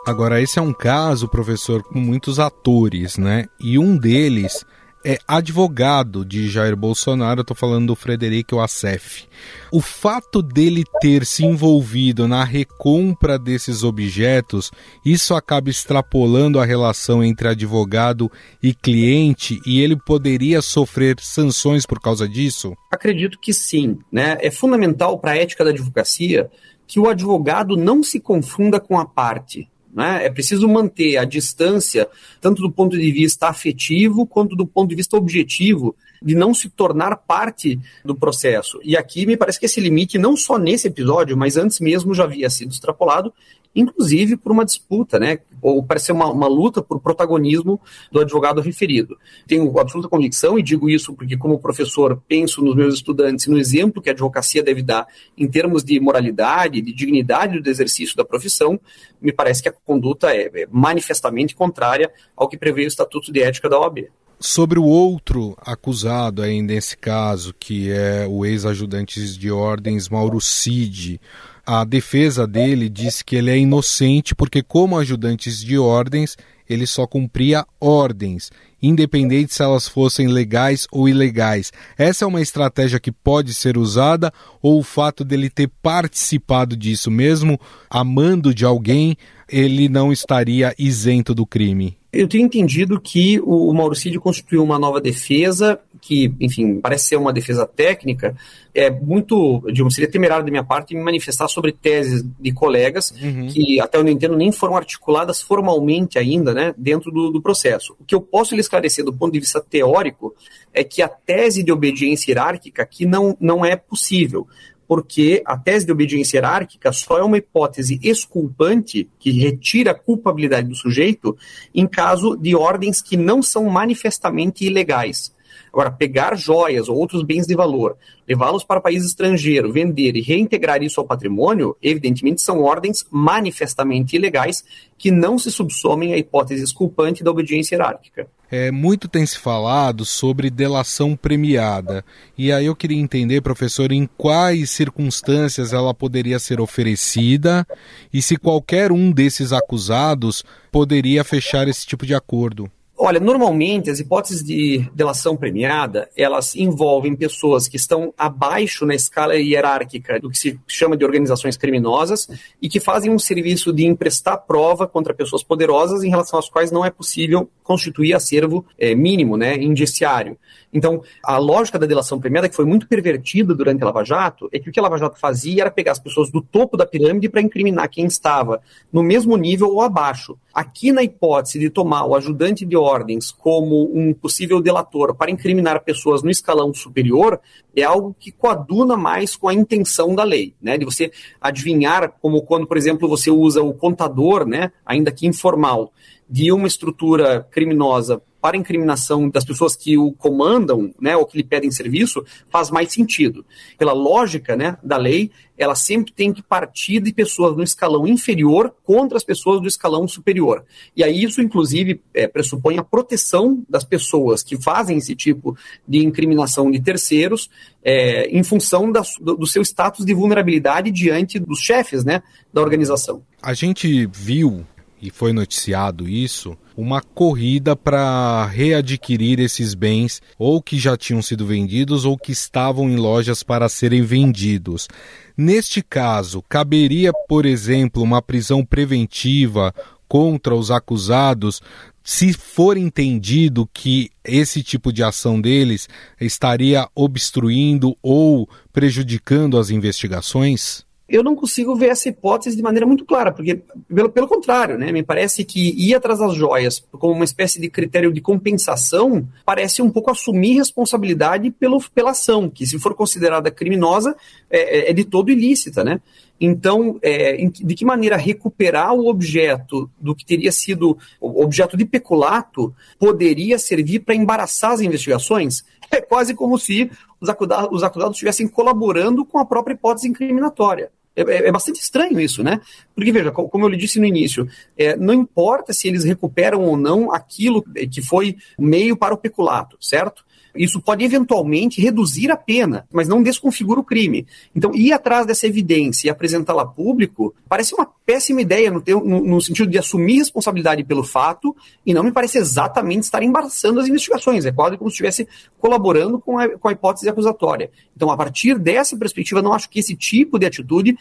Agora, 0.08 0.40
esse 0.40 0.58
é 0.58 0.62
um 0.62 0.72
caso, 0.72 1.28
professor, 1.28 1.82
com 1.82 1.98
muitos 1.98 2.40
atores, 2.40 3.18
né? 3.18 3.44
E 3.60 3.78
um 3.78 3.94
deles 3.94 4.64
é 5.04 5.18
advogado 5.28 6.24
de 6.24 6.48
Jair 6.48 6.74
Bolsonaro, 6.74 7.40
eu 7.40 7.44
tô 7.44 7.54
falando 7.54 7.88
do 7.88 7.94
Frederico 7.94 8.58
Assef. 8.58 9.26
O 9.70 9.82
fato 9.82 10.40
dele 10.40 10.82
ter 11.02 11.26
se 11.26 11.44
envolvido 11.44 12.26
na 12.26 12.42
recompra 12.42 13.38
desses 13.38 13.84
objetos, 13.84 14.72
isso 15.04 15.34
acaba 15.34 15.68
extrapolando 15.68 16.58
a 16.58 16.64
relação 16.64 17.22
entre 17.22 17.48
advogado 17.48 18.32
e 18.62 18.72
cliente 18.72 19.60
e 19.66 19.78
ele 19.78 19.94
poderia 19.94 20.62
sofrer 20.62 21.16
sanções 21.20 21.84
por 21.84 22.00
causa 22.00 22.26
disso? 22.26 22.72
Acredito 22.90 23.38
que 23.38 23.52
sim, 23.52 23.98
né? 24.10 24.38
É 24.40 24.50
fundamental 24.50 25.18
para 25.18 25.32
a 25.32 25.36
ética 25.36 25.64
da 25.64 25.70
advocacia 25.70 26.50
que 26.86 26.98
o 26.98 27.06
advogado 27.06 27.76
não 27.76 28.02
se 28.02 28.18
confunda 28.18 28.80
com 28.80 28.98
a 28.98 29.04
parte. 29.04 29.68
Né? 29.92 30.26
É 30.26 30.30
preciso 30.30 30.68
manter 30.68 31.16
a 31.16 31.24
distância, 31.24 32.08
tanto 32.40 32.62
do 32.62 32.70
ponto 32.70 32.96
de 32.96 33.10
vista 33.10 33.48
afetivo 33.48 34.26
quanto 34.26 34.54
do 34.54 34.66
ponto 34.66 34.90
de 34.90 34.96
vista 34.96 35.16
objetivo, 35.16 35.96
de 36.22 36.34
não 36.34 36.52
se 36.52 36.68
tornar 36.68 37.16
parte 37.16 37.78
do 38.04 38.14
processo. 38.14 38.80
E 38.82 38.96
aqui 38.96 39.24
me 39.24 39.36
parece 39.36 39.58
que 39.58 39.66
esse 39.66 39.80
limite, 39.80 40.18
não 40.18 40.36
só 40.36 40.58
nesse 40.58 40.88
episódio, 40.88 41.36
mas 41.36 41.56
antes 41.56 41.80
mesmo 41.80 42.14
já 42.14 42.24
havia 42.24 42.50
sido 42.50 42.72
extrapolado, 42.72 43.32
inclusive 43.78 44.36
por 44.36 44.50
uma 44.50 44.64
disputa, 44.64 45.18
né? 45.20 45.38
Ou 45.62 45.82
parece 45.82 46.06
ser 46.06 46.12
uma, 46.12 46.30
uma 46.30 46.48
luta 46.48 46.82
por 46.82 47.00
protagonismo 47.00 47.80
do 48.10 48.20
advogado 48.20 48.60
referido. 48.60 49.16
Tenho 49.46 49.78
absoluta 49.78 50.08
convicção, 50.08 50.58
e 50.58 50.62
digo 50.62 50.90
isso 50.90 51.14
porque, 51.14 51.36
como 51.36 51.60
professor, 51.60 52.20
penso 52.26 52.62
nos 52.62 52.74
meus 52.74 52.94
estudantes 52.94 53.46
e 53.46 53.50
no 53.50 53.58
exemplo 53.58 54.02
que 54.02 54.08
a 54.08 54.12
advocacia 54.12 54.62
deve 54.62 54.82
dar 54.82 55.06
em 55.36 55.48
termos 55.48 55.84
de 55.84 56.00
moralidade, 56.00 56.82
de 56.82 56.92
dignidade 56.92 57.60
do 57.60 57.70
exercício 57.70 58.16
da 58.16 58.24
profissão, 58.24 58.80
me 59.20 59.32
parece 59.32 59.62
que 59.62 59.68
a 59.68 59.72
conduta 59.72 60.34
é, 60.34 60.50
é 60.62 60.68
manifestamente 60.70 61.54
contrária 61.54 62.10
ao 62.36 62.48
que 62.48 62.58
prevê 62.58 62.84
o 62.84 62.88
Estatuto 62.88 63.32
de 63.32 63.42
Ética 63.42 63.68
da 63.68 63.78
OAB. 63.78 64.08
Sobre 64.40 64.78
o 64.78 64.84
outro 64.84 65.56
acusado 65.60 66.42
ainda 66.42 66.72
nesse 66.72 66.96
caso, 66.96 67.52
que 67.58 67.90
é 67.90 68.24
o 68.28 68.46
ex-ajudante 68.46 69.36
de 69.36 69.50
ordens 69.50 70.08
Mauro 70.08 70.40
Cid, 70.40 71.20
a 71.66 71.84
defesa 71.84 72.46
dele 72.46 72.88
diz 72.88 73.20
que 73.20 73.34
ele 73.34 73.50
é 73.50 73.58
inocente 73.58 74.36
porque, 74.36 74.62
como 74.62 74.96
ajudantes 74.96 75.58
de 75.60 75.76
ordens, 75.76 76.36
ele 76.70 76.86
só 76.86 77.04
cumpria 77.04 77.66
ordens, 77.80 78.52
independente 78.80 79.52
se 79.52 79.62
elas 79.62 79.88
fossem 79.88 80.28
legais 80.28 80.86
ou 80.92 81.08
ilegais. 81.08 81.72
Essa 81.96 82.24
é 82.24 82.28
uma 82.28 82.40
estratégia 82.40 83.00
que 83.00 83.10
pode 83.10 83.52
ser 83.52 83.76
usada 83.76 84.32
ou 84.62 84.78
o 84.78 84.84
fato 84.84 85.24
dele 85.24 85.50
ter 85.50 85.68
participado 85.82 86.76
disso, 86.76 87.10
mesmo 87.10 87.60
amando 87.90 88.54
de 88.54 88.64
alguém, 88.64 89.16
ele 89.48 89.88
não 89.88 90.12
estaria 90.12 90.72
isento 90.78 91.34
do 91.34 91.44
crime? 91.44 91.97
Eu 92.10 92.26
tenho 92.26 92.44
entendido 92.44 92.98
que 92.98 93.38
o 93.40 93.70
Mauricídio 93.74 94.18
constituiu 94.18 94.64
uma 94.64 94.78
nova 94.78 94.98
defesa, 94.98 95.78
que, 96.00 96.32
enfim, 96.40 96.80
parece 96.80 97.08
ser 97.08 97.16
uma 97.16 97.34
defesa 97.34 97.66
técnica. 97.66 98.34
É 98.74 98.88
muito, 98.88 99.62
digamos, 99.70 99.94
seria 99.94 100.10
temerário 100.10 100.42
da 100.42 100.50
minha 100.50 100.64
parte 100.64 100.94
me 100.94 101.02
manifestar 101.02 101.48
sobre 101.48 101.70
teses 101.70 102.24
de 102.40 102.50
colegas 102.50 103.12
uhum. 103.20 103.48
que, 103.48 103.78
até 103.78 103.98
onde 103.98 104.10
eu 104.10 104.14
entendo, 104.14 104.36
nem 104.36 104.50
foram 104.50 104.76
articuladas 104.76 105.42
formalmente 105.42 106.18
ainda, 106.18 106.54
né, 106.54 106.74
dentro 106.78 107.10
do, 107.10 107.30
do 107.30 107.42
processo. 107.42 107.94
O 108.00 108.04
que 108.04 108.14
eu 108.14 108.22
posso 108.22 108.54
lhe 108.54 108.60
esclarecer 108.62 109.04
do 109.04 109.12
ponto 109.12 109.32
de 109.32 109.40
vista 109.40 109.60
teórico 109.60 110.34
é 110.72 110.82
que 110.82 111.02
a 111.02 111.08
tese 111.08 111.62
de 111.62 111.70
obediência 111.70 112.30
hierárquica 112.30 112.82
aqui 112.82 113.04
não, 113.04 113.36
não 113.38 113.66
é 113.66 113.76
possível 113.76 114.46
porque 114.88 115.42
a 115.44 115.56
tese 115.58 115.84
de 115.84 115.92
obediência 115.92 116.38
hierárquica 116.38 116.90
só 116.92 117.18
é 117.18 117.22
uma 117.22 117.36
hipótese 117.36 118.00
exculpante 118.02 119.06
que 119.18 119.30
retira 119.30 119.90
a 119.90 119.94
culpabilidade 119.94 120.66
do 120.66 120.74
sujeito 120.74 121.36
em 121.74 121.86
caso 121.86 122.34
de 122.34 122.56
ordens 122.56 123.02
que 123.02 123.14
não 123.14 123.42
são 123.42 123.66
manifestamente 123.66 124.64
ilegais. 124.64 125.36
Agora, 125.70 125.90
pegar 125.90 126.34
joias 126.34 126.88
ou 126.88 126.96
outros 126.96 127.22
bens 127.22 127.46
de 127.46 127.54
valor, 127.54 127.98
levá-los 128.26 128.64
para 128.64 128.80
país 128.80 129.04
estrangeiro, 129.04 129.70
vender 129.70 130.16
e 130.16 130.22
reintegrar 130.22 130.82
isso 130.82 130.98
ao 130.98 131.06
patrimônio, 131.06 131.76
evidentemente 131.82 132.40
são 132.40 132.62
ordens 132.62 133.06
manifestamente 133.10 134.16
ilegais 134.16 134.64
que 134.96 135.10
não 135.10 135.38
se 135.38 135.50
subsomem 135.50 136.14
à 136.14 136.16
hipótese 136.16 136.64
esculpante 136.64 137.22
da 137.22 137.30
obediência 137.30 137.76
hierárquica. 137.76 138.26
É, 138.50 138.70
muito 138.70 139.08
tem 139.08 139.26
se 139.26 139.38
falado 139.38 140.04
sobre 140.04 140.48
delação 140.48 141.14
premiada. 141.14 142.04
E 142.36 142.50
aí 142.50 142.66
eu 142.66 142.74
queria 142.74 142.98
entender, 142.98 143.42
professor, 143.42 143.92
em 143.92 144.08
quais 144.16 144.70
circunstâncias 144.70 145.72
ela 145.72 145.92
poderia 145.92 146.38
ser 146.38 146.60
oferecida 146.60 147.66
e 148.12 148.22
se 148.22 148.36
qualquer 148.36 148.90
um 148.90 149.10
desses 149.10 149.52
acusados 149.52 150.44
poderia 150.72 151.22
fechar 151.24 151.68
esse 151.68 151.86
tipo 151.86 152.06
de 152.06 152.14
acordo. 152.14 152.70
Olha, 153.00 153.20
normalmente 153.20 153.90
as 153.90 154.00
hipóteses 154.00 154.42
de 154.42 154.90
delação 154.92 155.36
premiada, 155.36 156.10
elas 156.16 156.56
envolvem 156.56 157.14
pessoas 157.14 157.68
que 157.68 157.76
estão 157.76 158.12
abaixo 158.18 158.84
na 158.84 158.92
escala 158.92 159.36
hierárquica 159.36 160.18
do 160.18 160.28
que 160.28 160.36
se 160.36 160.58
chama 160.66 160.96
de 160.96 161.04
organizações 161.04 161.56
criminosas 161.56 162.28
e 162.60 162.68
que 162.68 162.80
fazem 162.80 163.12
um 163.12 163.18
serviço 163.18 163.72
de 163.72 163.86
emprestar 163.86 164.44
prova 164.44 164.84
contra 164.88 165.14
pessoas 165.14 165.44
poderosas 165.44 166.02
em 166.02 166.10
relação 166.10 166.40
às 166.40 166.50
quais 166.50 166.72
não 166.72 166.84
é 166.84 166.90
possível 166.90 167.48
constituir 167.62 168.14
acervo 168.14 168.66
é, 168.76 168.96
mínimo, 168.96 169.36
né, 169.36 169.54
indiciário. 169.54 170.36
Então, 170.72 171.02
a 171.22 171.38
lógica 171.38 171.78
da 171.78 171.86
delação 171.86 172.18
premiada, 172.18 172.48
que 172.48 172.56
foi 172.56 172.64
muito 172.64 172.88
pervertida 172.88 173.54
durante 173.54 173.82
a 173.82 173.86
Lava 173.86 174.04
Jato, 174.04 174.48
é 174.52 174.58
que 174.58 174.68
o 174.68 174.72
que 174.72 174.80
a 174.80 174.82
Lava 174.82 174.98
Jato 174.98 175.18
fazia 175.18 175.62
era 175.62 175.70
pegar 175.70 175.92
as 175.92 175.98
pessoas 175.98 176.30
do 176.30 176.42
topo 176.42 176.76
da 176.76 176.86
pirâmide 176.86 177.28
para 177.28 177.40
incriminar 177.40 177.88
quem 177.88 178.06
estava 178.06 178.60
no 178.92 179.02
mesmo 179.02 179.36
nível 179.36 179.68
ou 179.68 179.82
abaixo. 179.82 180.36
Aqui, 180.52 180.92
na 180.92 181.02
hipótese 181.02 181.58
de 181.58 181.70
tomar 181.70 182.04
o 182.04 182.14
ajudante 182.14 182.66
de 182.66 182.76
ordens 182.88 183.30
como 183.30 183.90
um 183.94 184.14
possível 184.14 184.60
delator 184.60 185.14
para 185.14 185.30
incriminar 185.30 185.84
pessoas 185.84 186.22
no 186.22 186.30
escalão 186.30 186.72
superior, 186.72 187.40
é 187.76 187.82
algo 187.82 188.16
que 188.18 188.32
coaduna 188.32 188.96
mais 188.96 189.36
com 189.36 189.48
a 189.48 189.54
intenção 189.54 190.14
da 190.14 190.24
lei, 190.24 190.54
né? 190.60 190.78
De 190.78 190.84
você 190.84 191.10
adivinhar, 191.40 192.12
como 192.20 192.42
quando, 192.42 192.66
por 192.66 192.76
exemplo, 192.76 193.08
você 193.08 193.30
usa 193.30 193.62
o 193.62 193.74
contador, 193.74 194.46
né? 194.46 194.72
Ainda 194.84 195.12
que 195.12 195.26
informal, 195.26 195.92
de 196.28 196.50
uma 196.52 196.66
estrutura 196.66 197.46
criminosa 197.50 198.20
para 198.40 198.56
a 198.56 198.60
incriminação 198.60 199.28
das 199.28 199.44
pessoas 199.44 199.74
que 199.74 199.98
o 199.98 200.12
comandam, 200.12 200.92
né, 201.00 201.16
ou 201.16 201.26
que 201.26 201.36
lhe 201.36 201.44
pedem 201.44 201.70
serviço, 201.70 202.24
faz 202.50 202.70
mais 202.70 202.92
sentido. 202.92 203.44
Pela 203.76 203.92
lógica, 203.92 204.56
né, 204.56 204.76
da 204.82 204.96
lei, 204.96 205.30
ela 205.56 205.74
sempre 205.74 206.12
tem 206.12 206.32
que 206.32 206.40
partir 206.40 207.00
de 207.00 207.12
pessoas 207.12 207.56
no 207.56 207.64
escalão 207.64 208.06
inferior 208.06 208.72
contra 208.84 209.18
as 209.18 209.24
pessoas 209.24 209.60
do 209.60 209.66
escalão 209.66 210.06
superior. 210.06 210.64
E 210.96 211.02
aí 211.02 211.24
isso, 211.24 211.42
inclusive, 211.42 212.00
é, 212.14 212.28
pressupõe 212.28 212.78
a 212.78 212.84
proteção 212.84 213.64
das 213.68 213.82
pessoas 213.82 214.42
que 214.42 214.56
fazem 214.56 214.98
esse 214.98 215.16
tipo 215.16 215.56
de 215.86 215.98
incriminação 215.98 216.70
de 216.70 216.80
terceiros 216.80 217.50
é, 217.82 218.28
em 218.28 218.42
função 218.44 218.92
da, 218.92 219.02
do, 219.20 219.46
seu 219.46 219.62
status 219.62 220.04
de 220.04 220.14
vulnerabilidade 220.14 220.90
diante 220.92 221.38
dos 221.38 221.58
chefes, 221.58 222.04
né, 222.04 222.22
da 222.52 222.60
organização. 222.60 223.22
A 223.42 223.52
gente 223.52 224.06
viu 224.06 224.64
e 225.00 225.10
foi 225.10 225.32
noticiado 225.32 226.08
isso, 226.08 226.56
uma 226.76 227.00
corrida 227.00 227.76
para 227.76 228.46
readquirir 228.46 229.40
esses 229.40 229.74
bens, 229.74 230.20
ou 230.38 230.60
que 230.62 230.78
já 230.78 230.96
tinham 230.96 231.22
sido 231.22 231.46
vendidos 231.46 232.04
ou 232.04 232.16
que 232.16 232.32
estavam 232.32 232.88
em 232.90 232.96
lojas 232.96 233.42
para 233.42 233.68
serem 233.68 234.02
vendidos. 234.02 234.88
Neste 235.36 235.82
caso, 235.82 236.42
caberia, 236.48 237.12
por 237.28 237.46
exemplo, 237.46 238.02
uma 238.02 238.20
prisão 238.20 238.64
preventiva 238.64 239.72
contra 240.08 240.54
os 240.54 240.70
acusados 240.70 241.60
se 242.02 242.32
for 242.32 242.78
entendido 242.78 243.68
que 243.70 244.10
esse 244.24 244.62
tipo 244.62 244.90
de 244.90 245.02
ação 245.02 245.38
deles 245.38 245.86
estaria 246.18 246.88
obstruindo 246.94 247.94
ou 248.02 248.48
prejudicando 248.72 249.58
as 249.58 249.68
investigações? 249.68 250.87
Eu 251.08 251.22
não 251.22 251.34
consigo 251.34 251.74
ver 251.74 251.88
essa 251.88 252.08
hipótese 252.08 252.56
de 252.56 252.62
maneira 252.62 252.86
muito 252.86 253.04
clara, 253.04 253.32
porque, 253.32 253.62
pelo, 253.88 254.10
pelo 254.10 254.28
contrário, 254.28 254.76
né, 254.76 254.92
me 254.92 255.02
parece 255.02 255.42
que 255.42 255.70
ir 255.70 255.94
atrás 255.94 256.18
das 256.18 256.34
joias 256.34 256.84
como 256.92 257.14
uma 257.14 257.24
espécie 257.24 257.58
de 257.58 257.70
critério 257.70 258.12
de 258.12 258.20
compensação 258.20 259.26
parece 259.44 259.80
um 259.80 259.90
pouco 259.90 260.10
assumir 260.10 260.54
responsabilidade 260.54 261.50
pelo, 261.50 261.82
pela 261.94 262.10
ação, 262.10 262.50
que 262.50 262.66
se 262.66 262.78
for 262.78 262.94
considerada 262.94 263.50
criminosa, 263.50 264.14
é, 264.50 264.88
é, 264.88 264.90
é 264.90 264.92
de 264.92 265.04
todo 265.04 265.30
ilícita, 265.30 265.82
né? 265.82 266.00
Então, 266.40 266.98
é, 267.02 267.36
de 267.46 267.74
que 267.74 267.84
maneira 267.84 268.16
recuperar 268.16 268.92
o 268.94 269.08
objeto 269.08 269.90
do 269.98 270.14
que 270.14 270.24
teria 270.24 270.52
sido 270.52 270.96
objeto 271.20 271.76
de 271.76 271.84
peculato 271.84 272.72
poderia 272.98 273.58
servir 273.58 274.00
para 274.00 274.14
embaraçar 274.14 274.72
as 274.72 274.80
investigações? 274.80 275.64
É 275.90 276.00
quase 276.00 276.34
como 276.34 276.58
se 276.58 276.90
os 277.20 277.28
acusados, 277.28 277.68
os 277.72 277.82
acusados 277.82 278.14
estivessem 278.14 278.46
colaborando 278.46 279.24
com 279.24 279.38
a 279.38 279.44
própria 279.44 279.74
hipótese 279.74 280.06
incriminatória. 280.06 280.90
É, 281.18 281.22
é, 281.22 281.48
é, 281.48 281.52
bastante 281.52 281.80
estranho 281.80 282.20
isso, 282.20 282.44
né? 282.44 282.60
Porque, 282.94 283.10
veja, 283.10 283.32
como 283.32 283.64
eu 283.64 283.68
lhe 283.68 283.76
disse 283.76 283.98
no 283.98 284.06
início, 284.06 284.48
é, 284.76 284.96
não 284.96 285.12
importa 285.12 285.72
se 285.72 285.88
eles 285.88 286.04
recuperam 286.04 286.62
ou 286.62 286.76
não 286.76 287.12
aquilo 287.12 287.64
que 287.90 288.00
foi 288.00 288.36
meio 288.56 288.96
para 288.96 289.14
o 289.14 289.18
peculato, 289.18 289.76
certo? 289.80 290.24
Isso 290.54 290.80
pode 290.80 291.04
eventualmente 291.04 291.80
reduzir 291.80 292.30
a 292.30 292.36
pena, 292.36 292.86
mas 292.92 293.08
não 293.08 293.22
desconfigura 293.22 293.80
o 293.80 293.84
crime. 293.84 294.26
Então, 294.54 294.72
ir 294.74 294.92
atrás 294.92 295.26
dessa 295.26 295.46
evidência 295.46 296.06
e 296.06 296.10
apresentá-la 296.10 296.62
a 296.62 296.66
público 296.66 297.34
parece 297.48 297.74
uma 297.74 297.90
péssima 298.08 298.40
ideia 298.40 298.70
no, 298.70 298.82
no, 299.04 299.20
no, 299.22 299.40
sentido 299.42 299.70
de 299.70 299.76
assumir 299.76 300.16
responsabilidade 300.16 300.82
pelo 300.82 301.04
fato 301.04 301.54
e 301.84 301.92
não 301.92 302.02
me 302.02 302.10
parece 302.10 302.38
exatamente 302.38 303.02
estar 303.02 303.22
embaraçando 303.22 303.78
as 303.80 303.86
investigações. 303.86 304.46
É 304.46 304.50
quase 304.50 304.78
como 304.78 304.88
se 304.88 304.94
estivesse 304.94 305.28
colaborando 305.58 306.18
com 306.18 306.38
a, 306.38 306.48
com 306.58 306.68
a 306.68 306.72
hipótese 306.72 307.06
acusatória. 307.06 307.70
Então, 307.94 308.10
a 308.10 308.16
partir 308.16 308.58
dessa 308.58 308.96
perspectiva, 308.96 309.42
não 309.42 309.52
acho 309.52 309.68
que 309.68 309.78
esse 309.78 309.94
tipo 309.94 310.38
de 310.38 310.46
atitude 310.46 310.96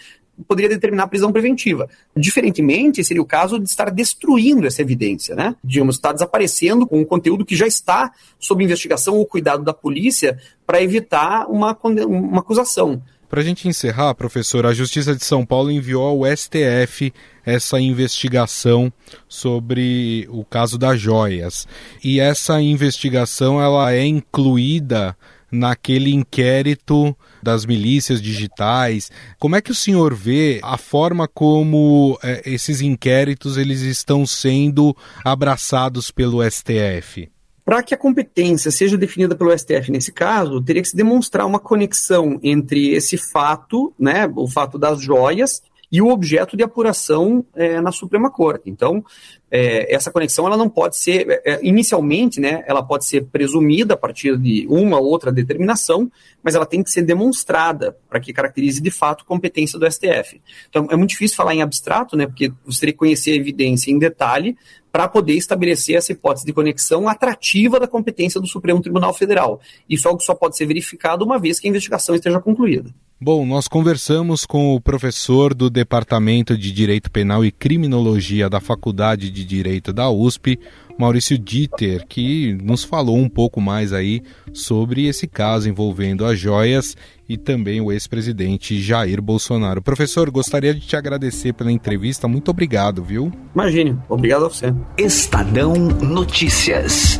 poderia 0.45 0.67
determinar 0.67 1.07
prisão 1.07 1.31
preventiva. 1.31 1.89
Diferentemente, 2.13 3.01
seria 3.05 3.21
o 3.21 3.25
caso 3.25 3.57
de 3.57 3.69
estar 3.69 3.89
destruindo 3.89 4.67
essa 4.67 4.81
evidência, 4.81 5.33
né? 5.33 5.55
Digamos, 5.63 5.95
estar 5.95 6.11
desaparecendo 6.11 6.85
com 6.85 6.99
um 6.99 7.05
conteúdo 7.05 7.45
que 7.45 7.55
já 7.55 7.65
está 7.65 8.11
sob 8.37 8.61
investigação 8.65 9.15
ou 9.15 9.25
cuidado 9.25 9.63
da 9.63 9.73
polícia 9.73 10.37
para 10.65 10.83
evitar 10.83 11.49
uma, 11.49 11.71
uma 12.05 12.39
acusação. 12.39 13.01
Para 13.29 13.41
a 13.41 13.43
gente 13.43 13.67
encerrar, 13.67 14.15
professor, 14.15 14.65
a 14.65 14.73
Justiça 14.73 15.13
de 15.13 15.23
São 15.25 15.45
Paulo 15.45 15.69
enviou 15.69 16.03
ao 16.03 16.37
STF 16.37 17.13
essa 17.45 17.79
investigação 17.79 18.91
sobre 19.27 20.25
o 20.29 20.45
caso 20.45 20.77
das 20.77 20.99
joias. 20.99 21.67
E 22.01 22.21
essa 22.21 22.61
investigação 22.61 23.61
ela 23.61 23.91
é 23.91 24.05
incluída 24.05 25.15
naquele 25.51 26.13
inquérito 26.13 27.15
das 27.43 27.65
milícias 27.65 28.21
digitais. 28.21 29.11
Como 29.39 29.55
é 29.55 29.61
que 29.61 29.71
o 29.71 29.75
senhor 29.75 30.13
vê 30.13 30.59
a 30.63 30.77
forma 30.77 31.27
como 31.27 32.17
é, 32.23 32.41
esses 32.45 32.81
inquéritos 32.81 33.57
eles 33.57 33.81
estão 33.81 34.25
sendo 34.25 34.95
abraçados 35.23 36.11
pelo 36.11 36.41
STF? 36.49 37.29
Para 37.67 37.83
que 37.83 37.93
a 37.93 37.97
competência 37.97 38.71
seja 38.71 38.97
definida 38.97 39.35
pelo 39.35 39.51
STF 39.51 39.91
nesse 39.91 40.09
caso, 40.09 40.61
teria 40.61 40.81
que 40.81 40.87
se 40.87 40.95
demonstrar 40.95 41.45
uma 41.45 41.59
conexão 41.59 42.39
entre 42.41 42.91
esse 42.91 43.17
fato, 43.17 43.93
né, 43.99 44.25
o 44.37 44.47
fato 44.47 44.79
das 44.79 45.01
joias, 45.01 45.61
e 45.91 46.01
o 46.01 46.07
objeto 46.07 46.55
de 46.55 46.63
apuração 46.63 47.45
é, 47.53 47.81
na 47.81 47.91
Suprema 47.91 48.31
Corte. 48.31 48.69
Então, 48.69 49.03
é, 49.49 49.93
essa 49.93 50.11
conexão 50.11 50.45
ela 50.45 50.57
não 50.57 50.69
pode 50.69 50.97
ser, 50.97 51.27
é, 51.29 51.53
é, 51.53 51.59
inicialmente, 51.63 52.39
né, 52.39 52.63
ela 52.67 52.83
pode 52.83 53.05
ser 53.05 53.25
presumida 53.25 53.93
a 53.93 53.97
partir 53.97 54.37
de 54.37 54.67
uma 54.69 54.99
ou 54.99 55.05
outra 55.05 55.31
determinação, 55.31 56.11
mas 56.43 56.55
ela 56.55 56.65
tem 56.65 56.83
que 56.83 56.91
ser 56.91 57.01
demonstrada 57.01 57.97
para 58.09 58.19
que 58.19 58.33
caracterize 58.33 58.81
de 58.81 58.91
fato 58.91 59.25
competência 59.25 59.79
do 59.79 59.89
STF. 59.89 60.41
Então, 60.69 60.87
é 60.91 60.95
muito 60.95 61.11
difícil 61.11 61.37
falar 61.37 61.55
em 61.55 61.61
abstrato, 61.61 62.17
né, 62.17 62.25
porque 62.25 62.51
você 62.65 62.81
teria 62.81 62.93
que 62.93 62.99
conhecer 62.99 63.31
a 63.31 63.35
evidência 63.35 63.91
em 63.91 63.97
detalhe 63.97 64.57
para 64.91 65.07
poder 65.07 65.33
estabelecer 65.33 65.95
essa 65.95 66.11
hipótese 66.11 66.45
de 66.45 66.53
conexão 66.53 67.07
atrativa 67.07 67.79
da 67.79 67.87
competência 67.87 68.41
do 68.41 68.47
Supremo 68.47 68.81
Tribunal 68.81 69.13
Federal. 69.13 69.61
Isso 69.87 70.07
é 70.07 70.09
algo 70.09 70.19
que 70.19 70.25
só 70.25 70.33
pode 70.33 70.57
ser 70.57 70.65
verificado 70.65 71.23
uma 71.23 71.37
vez 71.37 71.59
que 71.59 71.67
a 71.67 71.69
investigação 71.69 72.15
esteja 72.15 72.39
concluída. 72.39 72.93
Bom, 73.19 73.47
nós 73.47 73.67
conversamos 73.67 74.45
com 74.45 74.75
o 74.75 74.79
professor 74.79 75.55
do 75.55 75.71
Departamento 75.71 76.55
de 76.55 76.71
Direito 76.71 77.09
Penal 77.09 77.43
e 77.43 77.51
Criminologia 77.51 78.47
da 78.47 78.59
Faculdade 78.59 79.31
de 79.37 79.45
Direito 79.45 79.93
da 79.93 80.09
USP, 80.09 80.59
Maurício 80.97 81.37
Dieter, 81.37 82.05
que 82.07 82.57
nos 82.61 82.83
falou 82.83 83.17
um 83.17 83.29
pouco 83.29 83.61
mais 83.61 83.93
aí 83.93 84.23
sobre 84.51 85.05
esse 85.05 85.27
caso 85.27 85.69
envolvendo 85.69 86.25
as 86.25 86.39
joias 86.39 86.97
e 87.29 87.37
também 87.37 87.79
o 87.79 87.91
ex-presidente 87.91 88.81
Jair 88.81 89.21
Bolsonaro. 89.21 89.81
Professor, 89.81 90.31
gostaria 90.31 90.73
de 90.73 90.81
te 90.81 90.95
agradecer 90.95 91.53
pela 91.53 91.71
entrevista. 91.71 92.27
Muito 92.27 92.49
obrigado, 92.49 93.03
viu? 93.03 93.31
Imagine. 93.53 93.97
Obrigado 94.09 94.45
a 94.45 94.49
você. 94.49 94.73
Estadão 94.97 95.75
Notícias. 95.75 97.19